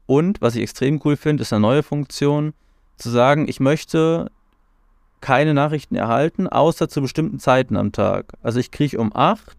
Und 0.05 0.41
was 0.41 0.55
ich 0.55 0.61
extrem 0.61 0.99
cool 1.05 1.15
finde, 1.15 1.41
ist 1.41 1.53
eine 1.53 1.61
neue 1.61 1.83
Funktion, 1.83 2.53
zu 2.97 3.09
sagen, 3.09 3.47
ich 3.47 3.59
möchte 3.59 4.29
keine 5.21 5.53
Nachrichten 5.53 5.95
erhalten, 5.95 6.47
außer 6.47 6.89
zu 6.89 7.01
bestimmten 7.01 7.39
Zeiten 7.39 7.77
am 7.77 7.91
Tag. 7.91 8.33
Also 8.41 8.59
ich 8.59 8.71
kriege 8.71 8.99
um 8.99 9.15
8 9.15 9.57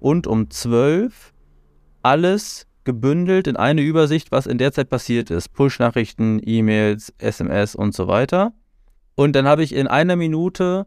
und 0.00 0.26
um 0.26 0.50
12 0.50 1.32
alles 2.02 2.66
gebündelt 2.84 3.46
in 3.46 3.56
eine 3.56 3.82
Übersicht, 3.82 4.32
was 4.32 4.46
in 4.46 4.58
der 4.58 4.72
Zeit 4.72 4.88
passiert 4.88 5.30
ist. 5.30 5.52
Push-Nachrichten, 5.52 6.40
E-Mails, 6.42 7.12
SMS 7.18 7.74
und 7.74 7.94
so 7.94 8.08
weiter. 8.08 8.52
Und 9.14 9.34
dann 9.34 9.46
habe 9.46 9.62
ich 9.62 9.74
in 9.74 9.86
einer 9.86 10.16
Minute 10.16 10.86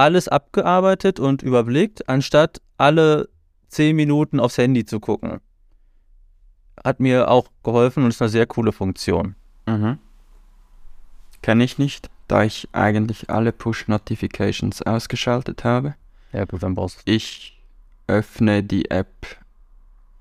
alles 0.00 0.28
abgearbeitet 0.28 1.20
und 1.20 1.42
überblickt, 1.42 2.08
anstatt 2.08 2.62
alle 2.78 3.28
zehn 3.68 3.94
Minuten 3.94 4.40
aufs 4.40 4.56
Handy 4.56 4.86
zu 4.86 4.98
gucken. 4.98 5.40
Hat 6.82 7.00
mir 7.00 7.30
auch 7.30 7.48
geholfen 7.62 8.04
und 8.04 8.08
ist 8.08 8.22
eine 8.22 8.30
sehr 8.30 8.46
coole 8.46 8.72
Funktion. 8.72 9.34
Mhm. 9.66 9.98
Kenne 11.42 11.64
ich 11.64 11.76
nicht, 11.76 12.08
da 12.28 12.44
ich 12.44 12.66
eigentlich 12.72 13.28
alle 13.28 13.52
Push-Notifications 13.52 14.80
ausgeschaltet 14.80 15.64
habe. 15.64 15.94
Ja, 16.32 16.46
gut, 16.46 16.62
dann 16.62 16.74
brauchst 16.74 17.06
du. 17.06 17.12
Ich 17.12 17.60
öffne 18.06 18.62
die 18.62 18.90
App, 18.90 19.26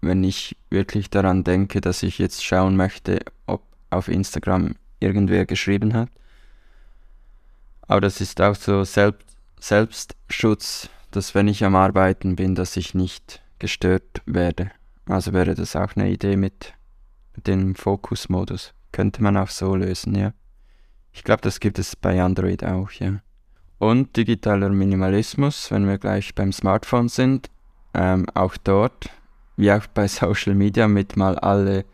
wenn 0.01 0.25
ich 0.25 0.57
wirklich 0.69 1.09
daran 1.09 1.45
denke, 1.45 1.79
dass 1.79 2.03
ich 2.03 2.19
jetzt 2.19 2.43
schauen 2.43 2.75
möchte, 2.75 3.19
ob 3.45 3.63
auf 3.91 4.09
Instagram 4.09 4.75
irgendwer 4.99 5.45
geschrieben 5.45 5.93
hat. 5.93 6.09
Aber 7.87 8.01
das 8.01 8.19
ist 8.19 8.41
auch 8.41 8.55
so 8.55 8.83
Selbst 8.83 9.29
Selbstschutz, 9.59 10.89
dass 11.11 11.35
wenn 11.35 11.47
ich 11.47 11.63
am 11.63 11.75
Arbeiten 11.75 12.35
bin, 12.35 12.55
dass 12.55 12.77
ich 12.77 12.93
nicht 12.93 13.41
gestört 13.59 14.21
werde. 14.25 14.71
Also 15.07 15.33
wäre 15.33 15.55
das 15.55 15.75
auch 15.75 15.95
eine 15.95 16.09
Idee 16.09 16.37
mit, 16.37 16.73
dem 17.45 17.75
Fokusmodus. 17.75 18.73
Könnte 18.91 19.23
man 19.23 19.37
auch 19.37 19.49
so 19.49 19.75
lösen, 19.75 20.15
ja. 20.15 20.33
Ich 21.11 21.23
glaube, 21.23 21.41
das 21.41 21.59
gibt 21.59 21.79
es 21.79 21.95
bei 21.95 22.21
Android 22.21 22.63
auch, 22.63 22.91
ja. 22.91 23.21
Und 23.77 24.15
digitaler 24.17 24.69
Minimalismus, 24.69 25.71
wenn 25.71 25.87
wir 25.87 25.97
gleich 25.97 26.35
beim 26.35 26.51
Smartphone 26.51 27.07
sind, 27.07 27.49
ähm, 27.93 28.25
auch 28.33 28.57
dort, 28.57 29.09
wie 29.55 29.71
auch 29.71 29.87
bei 29.87 30.07
Social 30.09 30.55
Media, 30.55 30.87
mit 30.87 31.15
mal 31.15 31.37
alle 31.39 31.85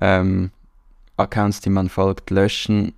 ähm, 0.00 0.50
Accounts, 1.16 1.60
die 1.60 1.70
man 1.70 1.88
folgt, 1.88 2.30
löschen 2.30 2.94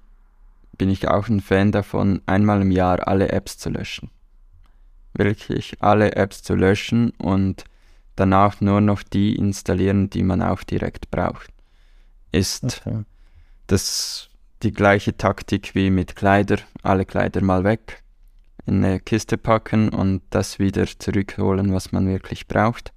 bin 0.78 0.90
ich 0.90 1.08
auch 1.08 1.28
ein 1.28 1.40
Fan 1.40 1.72
davon, 1.72 2.22
einmal 2.26 2.62
im 2.62 2.70
Jahr 2.70 3.06
alle 3.06 3.30
Apps 3.30 3.58
zu 3.58 3.68
löschen. 3.68 4.10
Wirklich 5.12 5.76
alle 5.80 6.14
Apps 6.14 6.42
zu 6.42 6.54
löschen 6.54 7.10
und 7.18 7.64
danach 8.14 8.60
nur 8.60 8.80
noch 8.80 9.02
die 9.02 9.36
installieren, 9.36 10.08
die 10.08 10.22
man 10.22 10.40
auch 10.40 10.62
direkt 10.62 11.10
braucht. 11.10 11.52
Ist 12.30 12.64
okay. 12.86 13.04
das 13.66 14.30
die 14.62 14.72
gleiche 14.72 15.16
Taktik 15.16 15.74
wie 15.74 15.90
mit 15.90 16.16
Kleider, 16.16 16.58
alle 16.82 17.04
Kleider 17.04 17.42
mal 17.42 17.64
weg, 17.64 18.02
in 18.66 18.84
eine 18.84 19.00
Kiste 19.00 19.38
packen 19.38 19.88
und 19.88 20.22
das 20.30 20.58
wieder 20.58 20.86
zurückholen, 20.86 21.72
was 21.72 21.92
man 21.92 22.08
wirklich 22.08 22.48
braucht. 22.48 22.92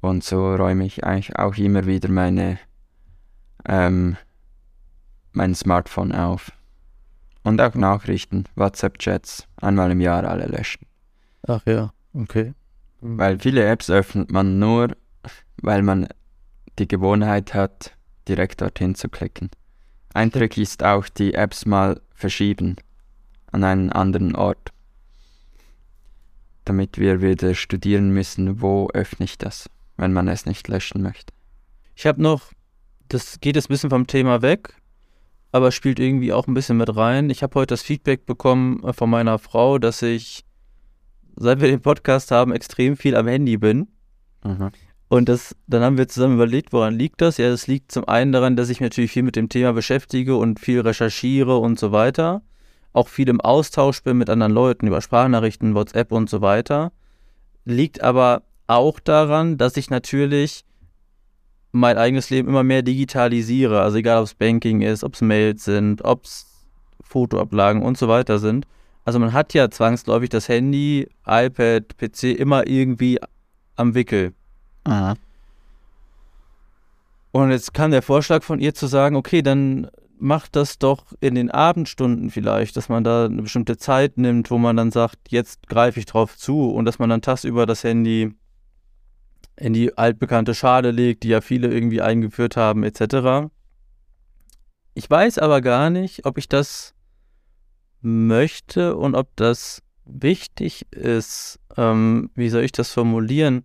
Und 0.00 0.22
so 0.24 0.54
räume 0.54 0.84
ich 0.84 1.04
eigentlich 1.04 1.36
auch 1.36 1.56
immer 1.56 1.86
wieder 1.86 2.08
meine, 2.10 2.58
ähm, 3.66 4.16
mein 5.32 5.54
Smartphone 5.54 6.12
auf. 6.12 6.52
Und 7.46 7.60
auch 7.60 7.76
Nachrichten, 7.76 8.42
WhatsApp-Chats, 8.56 9.46
einmal 9.58 9.92
im 9.92 10.00
Jahr 10.00 10.24
alle 10.24 10.46
löschen. 10.46 10.84
Ach 11.46 11.64
ja, 11.64 11.92
okay. 12.12 12.54
Weil 13.00 13.38
viele 13.38 13.64
Apps 13.64 13.88
öffnet 13.88 14.32
man 14.32 14.58
nur, 14.58 14.96
weil 15.62 15.82
man 15.82 16.08
die 16.80 16.88
Gewohnheit 16.88 17.54
hat, 17.54 17.96
direkt 18.26 18.62
dorthin 18.62 18.96
zu 18.96 19.08
klicken. 19.08 19.48
Ein 20.12 20.32
Trick 20.32 20.58
ist 20.58 20.82
auch, 20.82 21.08
die 21.08 21.34
Apps 21.34 21.66
mal 21.66 22.00
verschieben 22.12 22.78
an 23.52 23.62
einen 23.62 23.92
anderen 23.92 24.34
Ort, 24.34 24.72
damit 26.64 26.98
wir 26.98 27.22
wieder 27.22 27.54
studieren 27.54 28.10
müssen, 28.10 28.60
wo 28.60 28.90
öffne 28.92 29.22
ich 29.22 29.38
das, 29.38 29.70
wenn 29.96 30.12
man 30.12 30.26
es 30.26 30.46
nicht 30.46 30.66
löschen 30.66 31.00
möchte. 31.00 31.32
Ich 31.94 32.06
habe 32.06 32.20
noch, 32.20 32.50
das 33.06 33.38
geht 33.38 33.54
jetzt 33.54 33.66
ein 33.66 33.74
bisschen 33.74 33.90
vom 33.90 34.08
Thema 34.08 34.42
weg, 34.42 34.74
aber 35.56 35.72
spielt 35.72 35.98
irgendwie 35.98 36.32
auch 36.32 36.46
ein 36.46 36.54
bisschen 36.54 36.76
mit 36.76 36.94
rein. 36.94 37.30
Ich 37.30 37.42
habe 37.42 37.54
heute 37.54 37.72
das 37.72 37.82
Feedback 37.82 38.26
bekommen 38.26 38.82
äh, 38.84 38.92
von 38.92 39.10
meiner 39.10 39.38
Frau, 39.38 39.78
dass 39.78 40.02
ich, 40.02 40.44
seit 41.36 41.60
wir 41.60 41.68
den 41.68 41.80
Podcast 41.80 42.30
haben, 42.30 42.52
extrem 42.52 42.96
viel 42.96 43.16
am 43.16 43.26
Handy 43.26 43.56
bin. 43.56 43.88
Mhm. 44.44 44.70
Und 45.08 45.28
das, 45.28 45.56
dann 45.66 45.82
haben 45.82 45.98
wir 45.98 46.08
zusammen 46.08 46.34
überlegt, 46.34 46.72
woran 46.72 46.94
liegt 46.94 47.20
das? 47.20 47.38
Ja, 47.38 47.48
das 47.48 47.66
liegt 47.68 47.92
zum 47.92 48.06
einen 48.08 48.32
daran, 48.32 48.56
dass 48.56 48.68
ich 48.68 48.80
mich 48.80 48.90
natürlich 48.90 49.12
viel 49.12 49.22
mit 49.22 49.36
dem 49.36 49.48
Thema 49.48 49.72
beschäftige 49.72 50.36
und 50.36 50.60
viel 50.60 50.80
recherchiere 50.80 51.56
und 51.58 51.78
so 51.78 51.92
weiter. 51.92 52.42
Auch 52.92 53.08
viel 53.08 53.28
im 53.28 53.40
Austausch 53.40 54.02
bin 54.02 54.18
mit 54.18 54.28
anderen 54.28 54.52
Leuten 54.52 54.86
über 54.86 55.00
Sprachnachrichten, 55.00 55.74
WhatsApp 55.74 56.12
und 56.12 56.28
so 56.28 56.40
weiter. 56.40 56.92
Liegt 57.64 58.02
aber 58.02 58.42
auch 58.66 59.00
daran, 59.00 59.58
dass 59.58 59.76
ich 59.76 59.90
natürlich 59.90 60.65
mein 61.76 61.98
eigenes 61.98 62.30
Leben 62.30 62.48
immer 62.48 62.62
mehr 62.62 62.82
digitalisiere. 62.82 63.80
Also 63.80 63.98
egal, 63.98 64.18
ob 64.18 64.24
es 64.24 64.34
Banking 64.34 64.82
ist, 64.82 65.04
ob 65.04 65.14
es 65.14 65.20
Mails 65.20 65.64
sind, 65.64 66.04
ob 66.04 66.24
es 66.24 66.46
Fotoablagen 67.02 67.82
und 67.82 67.98
so 67.98 68.08
weiter 68.08 68.38
sind. 68.38 68.66
Also 69.04 69.18
man 69.18 69.32
hat 69.32 69.54
ja 69.54 69.70
zwangsläufig 69.70 70.30
das 70.30 70.48
Handy, 70.48 71.08
iPad, 71.26 71.96
PC 71.96 72.24
immer 72.36 72.66
irgendwie 72.66 73.20
am 73.76 73.94
Wickel. 73.94 74.32
Aha. 74.84 75.14
Und 77.30 77.50
jetzt 77.50 77.74
kam 77.74 77.90
der 77.90 78.02
Vorschlag 78.02 78.42
von 78.42 78.58
ihr 78.58 78.74
zu 78.74 78.86
sagen, 78.86 79.14
okay, 79.14 79.42
dann 79.42 79.88
macht 80.18 80.56
das 80.56 80.78
doch 80.78 81.04
in 81.20 81.34
den 81.34 81.50
Abendstunden 81.50 82.30
vielleicht, 82.30 82.76
dass 82.76 82.88
man 82.88 83.04
da 83.04 83.26
eine 83.26 83.42
bestimmte 83.42 83.76
Zeit 83.76 84.16
nimmt, 84.16 84.50
wo 84.50 84.56
man 84.56 84.76
dann 84.76 84.90
sagt, 84.90 85.18
jetzt 85.28 85.68
greife 85.68 86.00
ich 86.00 86.06
drauf 86.06 86.36
zu 86.38 86.70
und 86.70 86.86
dass 86.86 86.98
man 86.98 87.10
dann 87.10 87.20
tagsüber 87.20 87.66
das 87.66 87.84
Handy 87.84 88.34
in 89.56 89.72
die 89.72 89.96
altbekannte 89.96 90.54
Schale 90.54 90.90
legt, 90.90 91.22
die 91.22 91.28
ja 91.28 91.40
viele 91.40 91.72
irgendwie 91.72 92.02
eingeführt 92.02 92.56
haben, 92.56 92.84
etc. 92.84 93.50
Ich 94.94 95.10
weiß 95.10 95.38
aber 95.38 95.60
gar 95.60 95.90
nicht, 95.90 96.26
ob 96.26 96.38
ich 96.38 96.48
das 96.48 96.94
möchte 98.02 98.96
und 98.96 99.14
ob 99.14 99.34
das 99.36 99.82
wichtig 100.04 100.86
ist. 100.92 101.58
Ähm, 101.76 102.30
wie 102.34 102.48
soll 102.48 102.62
ich 102.62 102.72
das 102.72 102.92
formulieren? 102.92 103.64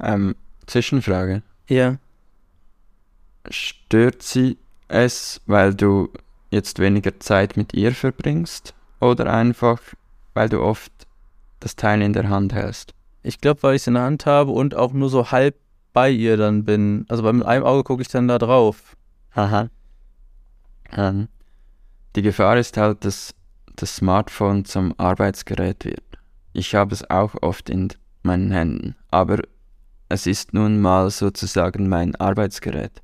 Ähm, 0.00 0.36
Zwischenfrage. 0.66 1.42
Ja. 1.68 1.98
Stört 3.48 4.22
sie 4.22 4.58
es, 4.88 5.40
weil 5.46 5.74
du 5.74 6.12
jetzt 6.50 6.78
weniger 6.78 7.18
Zeit 7.20 7.56
mit 7.56 7.74
ihr 7.74 7.92
verbringst? 7.92 8.74
Oder 9.00 9.32
einfach, 9.32 9.80
weil 10.34 10.48
du 10.48 10.60
oft 10.60 10.92
das 11.60 11.76
Teil 11.76 12.02
in 12.02 12.12
der 12.12 12.28
Hand 12.28 12.52
hältst? 12.52 12.95
Ich 13.26 13.40
glaube, 13.40 13.62
weil 13.62 13.74
ich 13.74 13.82
es 13.82 13.86
in 13.88 13.94
der 13.94 14.04
Hand 14.04 14.24
habe 14.26 14.52
und 14.52 14.74
auch 14.74 14.92
nur 14.92 15.08
so 15.08 15.30
halb 15.30 15.56
bei 15.92 16.10
ihr 16.10 16.36
dann 16.36 16.64
bin. 16.64 17.06
Also 17.08 17.22
mit 17.32 17.44
einem 17.44 17.64
Auge 17.64 17.82
gucke 17.82 18.02
ich 18.02 18.08
dann 18.08 18.28
da 18.28 18.38
drauf. 18.38 18.96
Aha. 19.34 19.68
Ähm, 20.92 21.28
die 22.14 22.22
Gefahr 22.22 22.56
ist 22.56 22.76
halt, 22.76 23.04
dass 23.04 23.34
das 23.74 23.96
Smartphone 23.96 24.64
zum 24.64 24.94
Arbeitsgerät 24.98 25.84
wird. 25.84 26.04
Ich 26.52 26.74
habe 26.74 26.94
es 26.94 27.10
auch 27.10 27.34
oft 27.42 27.68
in 27.68 27.88
meinen 28.22 28.50
Händen, 28.50 28.94
aber 29.10 29.40
es 30.08 30.26
ist 30.26 30.54
nun 30.54 30.80
mal 30.80 31.10
sozusagen 31.10 31.88
mein 31.88 32.14
Arbeitsgerät. 32.14 33.02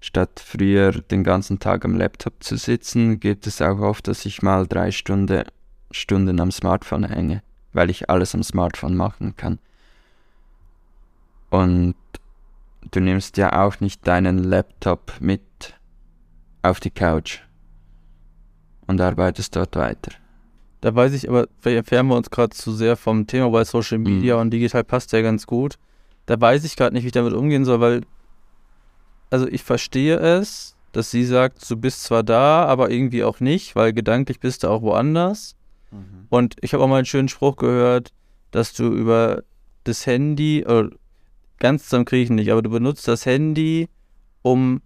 Statt 0.00 0.42
früher 0.44 0.90
den 0.90 1.22
ganzen 1.22 1.60
Tag 1.60 1.84
am 1.84 1.96
Laptop 1.96 2.42
zu 2.42 2.56
sitzen, 2.56 3.20
gibt 3.20 3.46
es 3.46 3.62
auch 3.62 3.78
oft, 3.78 4.08
dass 4.08 4.26
ich 4.26 4.42
mal 4.42 4.66
drei 4.66 4.90
Stunde, 4.90 5.44
Stunden 5.92 6.40
am 6.40 6.50
Smartphone 6.50 7.04
hänge, 7.04 7.42
weil 7.72 7.90
ich 7.90 8.10
alles 8.10 8.34
am 8.34 8.42
Smartphone 8.42 8.96
machen 8.96 9.36
kann. 9.36 9.58
Und 11.50 11.94
du 12.90 13.00
nimmst 13.00 13.36
ja 13.36 13.62
auch 13.64 13.80
nicht 13.80 14.06
deinen 14.06 14.38
Laptop 14.38 15.14
mit 15.20 15.42
auf 16.62 16.80
die 16.80 16.90
Couch 16.90 17.40
und 18.86 19.00
arbeitest 19.00 19.56
dort 19.56 19.76
weiter. 19.76 20.12
Da 20.80 20.94
weiß 20.94 21.12
ich 21.12 21.28
aber, 21.28 21.46
vielleicht 21.60 21.78
entfernen 21.78 22.08
wir 22.08 22.16
uns 22.16 22.30
gerade 22.30 22.50
zu 22.50 22.72
sehr 22.72 22.96
vom 22.96 23.26
Thema, 23.26 23.52
weil 23.52 23.64
Social 23.64 23.98
Media 23.98 24.34
und 24.36 24.50
digital 24.50 24.82
passt 24.82 25.12
ja 25.12 25.22
ganz 25.22 25.46
gut. 25.46 25.78
Da 26.26 26.40
weiß 26.40 26.64
ich 26.64 26.76
gerade 26.76 26.94
nicht, 26.94 27.04
wie 27.04 27.08
ich 27.08 27.12
damit 27.12 27.34
umgehen 27.34 27.64
soll, 27.64 27.80
weil, 27.80 28.00
also 29.30 29.46
ich 29.46 29.62
verstehe 29.62 30.16
es, 30.16 30.76
dass 30.90 31.10
sie 31.10 31.24
sagt, 31.24 31.68
du 31.70 31.76
bist 31.76 32.02
zwar 32.02 32.22
da, 32.22 32.64
aber 32.64 32.90
irgendwie 32.90 33.24
auch 33.24 33.40
nicht, 33.40 33.76
weil 33.76 33.92
gedanklich 33.92 34.40
bist 34.40 34.62
du 34.62 34.68
auch 34.68 34.82
woanders. 34.82 35.54
Und 36.30 36.56
ich 36.62 36.72
habe 36.72 36.82
auch 36.82 36.88
mal 36.88 36.96
einen 36.96 37.06
schönen 37.06 37.28
Spruch 37.28 37.56
gehört, 37.56 38.12
dass 38.50 38.72
du 38.72 38.84
über 38.92 39.42
das 39.84 40.06
Handy, 40.06 40.64
oder 40.64 40.90
ganz 41.58 41.84
zusammen 41.84 42.04
kriege 42.06 42.22
ich 42.24 42.30
nicht, 42.30 42.50
aber 42.50 42.62
du 42.62 42.70
benutzt 42.70 43.06
das 43.08 43.26
Handy, 43.26 43.88
um 44.42 44.80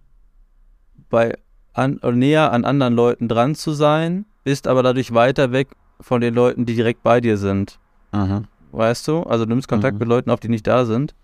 bei 1.09 1.37
an, 1.73 1.97
oder 1.99 2.11
näher 2.13 2.51
an 2.51 2.65
anderen 2.65 2.93
Leuten 2.95 3.27
dran 3.27 3.55
zu 3.55 3.71
sein, 3.71 4.25
bist 4.43 4.67
aber 4.67 4.83
dadurch 4.83 5.13
weiter 5.13 5.51
weg 5.51 5.69
von 6.01 6.21
den 6.21 6.33
Leuten, 6.33 6.65
die 6.65 6.75
direkt 6.75 7.03
bei 7.03 7.21
dir 7.21 7.37
sind. 7.37 7.79
Aha. 8.11 8.43
Weißt 8.71 9.07
du? 9.07 9.23
Also 9.23 9.45
du 9.45 9.49
nimmst 9.49 9.67
Kontakt 9.67 9.93
Mhm. 9.95 9.99
mit 9.99 10.07
Leuten 10.09 10.29
auf, 10.29 10.39
die 10.39 10.49
nicht 10.49 10.67
da 10.67 10.85
sind 10.85 11.15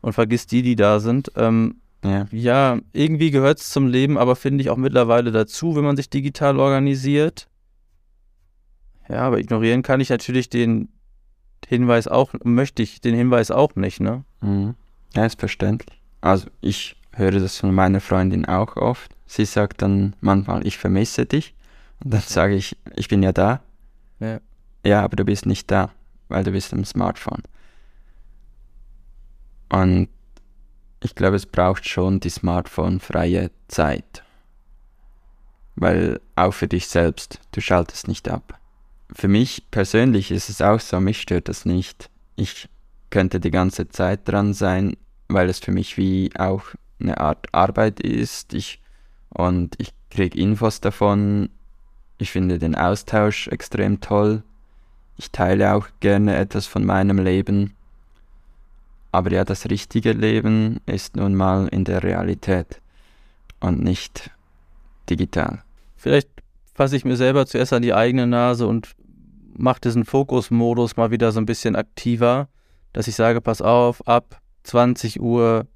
und 0.00 0.12
vergisst 0.12 0.52
die, 0.52 0.62
die 0.62 0.76
da 0.76 1.00
sind. 1.00 1.30
Ähm, 1.36 1.76
Ja. 2.04 2.26
ja, 2.32 2.78
irgendwie 2.92 3.30
gehört 3.30 3.60
es 3.60 3.70
zum 3.70 3.86
Leben, 3.86 4.18
aber 4.18 4.36
finde 4.36 4.62
ich 4.62 4.70
auch 4.70 4.76
mittlerweile 4.76 5.30
dazu, 5.32 5.74
wenn 5.76 5.84
man 5.84 5.96
sich 5.96 6.10
digital 6.10 6.58
organisiert. 6.58 7.48
Ja, 9.08 9.20
aber 9.20 9.38
ignorieren 9.38 9.82
kann 9.82 10.00
ich 10.00 10.10
natürlich 10.10 10.48
den 10.48 10.88
Hinweis 11.66 12.08
auch, 12.08 12.34
möchte 12.44 12.82
ich 12.82 13.00
den 13.00 13.14
Hinweis 13.14 13.50
auch 13.50 13.74
nicht, 13.74 14.00
ne? 14.00 14.24
Mhm. 14.40 14.74
Ja, 15.14 15.26
ist 15.26 15.38
verständlich. 15.38 16.00
Also 16.20 16.48
ich 16.60 16.96
höre 17.12 17.32
das 17.32 17.58
von 17.58 17.74
meiner 17.74 18.00
Freundin 18.00 18.46
auch 18.46 18.76
oft. 18.76 19.14
Sie 19.26 19.44
sagt 19.44 19.82
dann 19.82 20.16
manchmal, 20.20 20.66
ich 20.66 20.78
vermisse 20.78 21.26
dich. 21.26 21.54
Und 22.02 22.12
dann 22.12 22.20
sage 22.20 22.54
ich, 22.54 22.76
ich 22.96 23.08
bin 23.08 23.22
ja 23.22 23.32
da. 23.32 23.62
Ja. 24.20 24.40
Ja, 24.84 25.02
aber 25.02 25.16
du 25.16 25.24
bist 25.24 25.46
nicht 25.46 25.70
da, 25.70 25.90
weil 26.28 26.44
du 26.44 26.50
bist 26.52 26.72
am 26.74 26.84
Smartphone. 26.84 27.42
Und 29.70 30.08
ich 31.02 31.14
glaube, 31.14 31.36
es 31.36 31.46
braucht 31.46 31.88
schon 31.88 32.20
die 32.20 32.30
Smartphone-freie 32.30 33.50
Zeit. 33.68 34.22
Weil 35.76 36.20
auch 36.36 36.52
für 36.52 36.68
dich 36.68 36.86
selbst, 36.86 37.40
du 37.52 37.60
schaltest 37.60 38.08
nicht 38.08 38.28
ab. 38.28 38.58
Für 39.14 39.28
mich 39.28 39.70
persönlich 39.70 40.30
ist 40.30 40.48
es 40.48 40.60
auch 40.60 40.80
so, 40.80 41.00
mich 41.00 41.20
stört 41.20 41.48
das 41.48 41.64
nicht. 41.64 42.10
Ich 42.36 42.68
könnte 43.10 43.38
die 43.38 43.52
ganze 43.52 43.88
Zeit 43.88 44.28
dran 44.28 44.54
sein, 44.54 44.96
weil 45.28 45.48
es 45.48 45.60
für 45.60 45.70
mich 45.70 45.96
wie 45.96 46.30
auch 46.36 46.64
eine 47.00 47.18
Art 47.18 47.46
Arbeit 47.52 48.00
ist. 48.00 48.54
Ich, 48.54 48.82
und 49.28 49.76
ich 49.78 49.92
kriege 50.10 50.38
Infos 50.38 50.80
davon. 50.80 51.48
Ich 52.18 52.32
finde 52.32 52.58
den 52.58 52.74
Austausch 52.74 53.48
extrem 53.48 54.00
toll. 54.00 54.42
Ich 55.16 55.30
teile 55.30 55.74
auch 55.74 55.86
gerne 56.00 56.34
etwas 56.36 56.66
von 56.66 56.84
meinem 56.84 57.18
Leben. 57.18 57.74
Aber 59.12 59.30
ja, 59.30 59.44
das 59.44 59.70
richtige 59.70 60.10
Leben 60.10 60.80
ist 60.86 61.14
nun 61.14 61.36
mal 61.36 61.68
in 61.68 61.84
der 61.84 62.02
Realität 62.02 62.80
und 63.60 63.80
nicht 63.80 64.30
digital. 65.08 65.62
Vielleicht 65.96 66.28
fasse 66.74 66.96
ich 66.96 67.04
mir 67.04 67.16
selber 67.16 67.46
zuerst 67.46 67.72
an 67.72 67.82
die 67.82 67.94
eigene 67.94 68.26
Nase 68.26 68.66
und 68.66 68.96
mache 69.56 69.80
diesen 69.80 70.04
Fokusmodus 70.04 70.96
mal 70.96 71.10
wieder 71.10 71.32
so 71.32 71.40
ein 71.40 71.46
bisschen 71.46 71.76
aktiver, 71.76 72.48
dass 72.92 73.08
ich 73.08 73.14
sage, 73.16 73.40
pass 73.40 73.60
auf, 73.62 74.06
ab 74.06 74.40
20 74.64 75.20
Uhr 75.20 75.66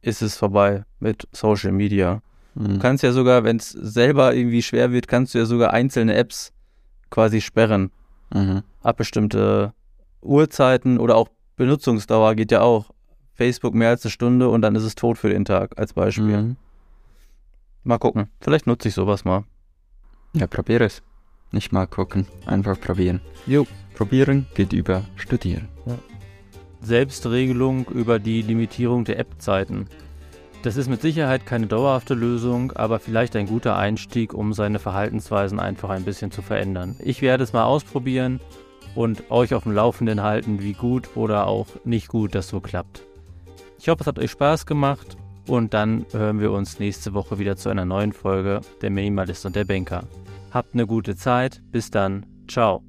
ist 0.00 0.22
es 0.22 0.36
vorbei 0.36 0.84
mit 1.00 1.26
Social 1.32 1.72
Media. 1.72 2.22
Du 2.54 2.62
Mhm. 2.74 2.78
kannst 2.80 3.02
ja 3.04 3.12
sogar, 3.12 3.44
wenn 3.44 3.56
es 3.56 3.70
selber 3.70 4.34
irgendwie 4.34 4.62
schwer 4.62 4.90
wird, 4.92 5.06
kannst 5.08 5.34
du 5.34 5.38
ja 5.38 5.44
sogar 5.44 5.72
einzelne 5.72 6.14
Apps 6.14 6.52
quasi 7.10 7.40
sperren. 7.40 7.90
Mhm. 8.34 8.62
Ab 8.82 8.96
bestimmte 8.96 9.72
Uhrzeiten 10.22 10.98
oder 10.98 11.16
auch 11.16 11.28
Benutzungsdauer 11.56 12.34
geht 12.34 12.50
ja 12.52 12.60
auch. 12.60 12.90
Facebook 13.34 13.74
mehr 13.74 13.90
als 13.90 14.04
eine 14.04 14.10
Stunde 14.10 14.48
und 14.48 14.62
dann 14.62 14.74
ist 14.74 14.82
es 14.82 14.96
tot 14.96 15.16
für 15.16 15.28
den 15.28 15.44
Tag, 15.44 15.78
als 15.78 15.92
Beispiel. 15.92 16.42
Mhm. 16.42 16.56
Mal 17.84 17.98
gucken. 17.98 18.28
Vielleicht 18.40 18.66
nutze 18.66 18.88
ich 18.88 18.94
sowas 18.94 19.24
mal. 19.24 19.44
Ja, 20.34 20.48
probier 20.48 20.80
es. 20.80 21.02
Nicht 21.50 21.72
mal 21.72 21.86
gucken, 21.86 22.26
einfach 22.46 22.78
probieren. 22.80 23.20
Jo. 23.46 23.66
Probieren 23.94 24.46
geht 24.54 24.72
über 24.72 25.04
studieren. 25.16 25.68
Selbstregelung 26.80 27.86
über 27.86 28.18
die 28.18 28.42
Limitierung 28.42 29.04
der 29.04 29.18
App-Zeiten. 29.18 29.88
Das 30.62 30.76
ist 30.76 30.88
mit 30.88 31.02
Sicherheit 31.02 31.46
keine 31.46 31.66
dauerhafte 31.66 32.14
Lösung, 32.14 32.72
aber 32.72 32.98
vielleicht 32.98 33.36
ein 33.36 33.46
guter 33.46 33.76
Einstieg, 33.76 34.34
um 34.34 34.52
seine 34.52 34.78
Verhaltensweisen 34.78 35.60
einfach 35.60 35.90
ein 35.90 36.04
bisschen 36.04 36.30
zu 36.30 36.42
verändern. 36.42 36.96
Ich 36.98 37.22
werde 37.22 37.44
es 37.44 37.52
mal 37.52 37.64
ausprobieren 37.64 38.40
und 38.94 39.30
euch 39.30 39.54
auf 39.54 39.62
dem 39.62 39.72
Laufenden 39.72 40.22
halten, 40.22 40.60
wie 40.60 40.72
gut 40.72 41.16
oder 41.16 41.46
auch 41.46 41.68
nicht 41.84 42.08
gut 42.08 42.34
das 42.34 42.48
so 42.48 42.60
klappt. 42.60 43.02
Ich 43.78 43.88
hoffe, 43.88 44.02
es 44.02 44.06
hat 44.08 44.18
euch 44.18 44.32
Spaß 44.32 44.66
gemacht 44.66 45.16
und 45.46 45.74
dann 45.74 46.06
hören 46.12 46.40
wir 46.40 46.50
uns 46.50 46.80
nächste 46.80 47.14
Woche 47.14 47.38
wieder 47.38 47.56
zu 47.56 47.68
einer 47.68 47.84
neuen 47.84 48.12
Folge 48.12 48.60
Der 48.82 48.90
Minimalist 48.90 49.46
und 49.46 49.54
der 49.54 49.64
Banker. 49.64 50.04
Habt 50.50 50.74
eine 50.74 50.86
gute 50.86 51.16
Zeit, 51.16 51.62
bis 51.70 51.90
dann, 51.90 52.26
ciao. 52.48 52.87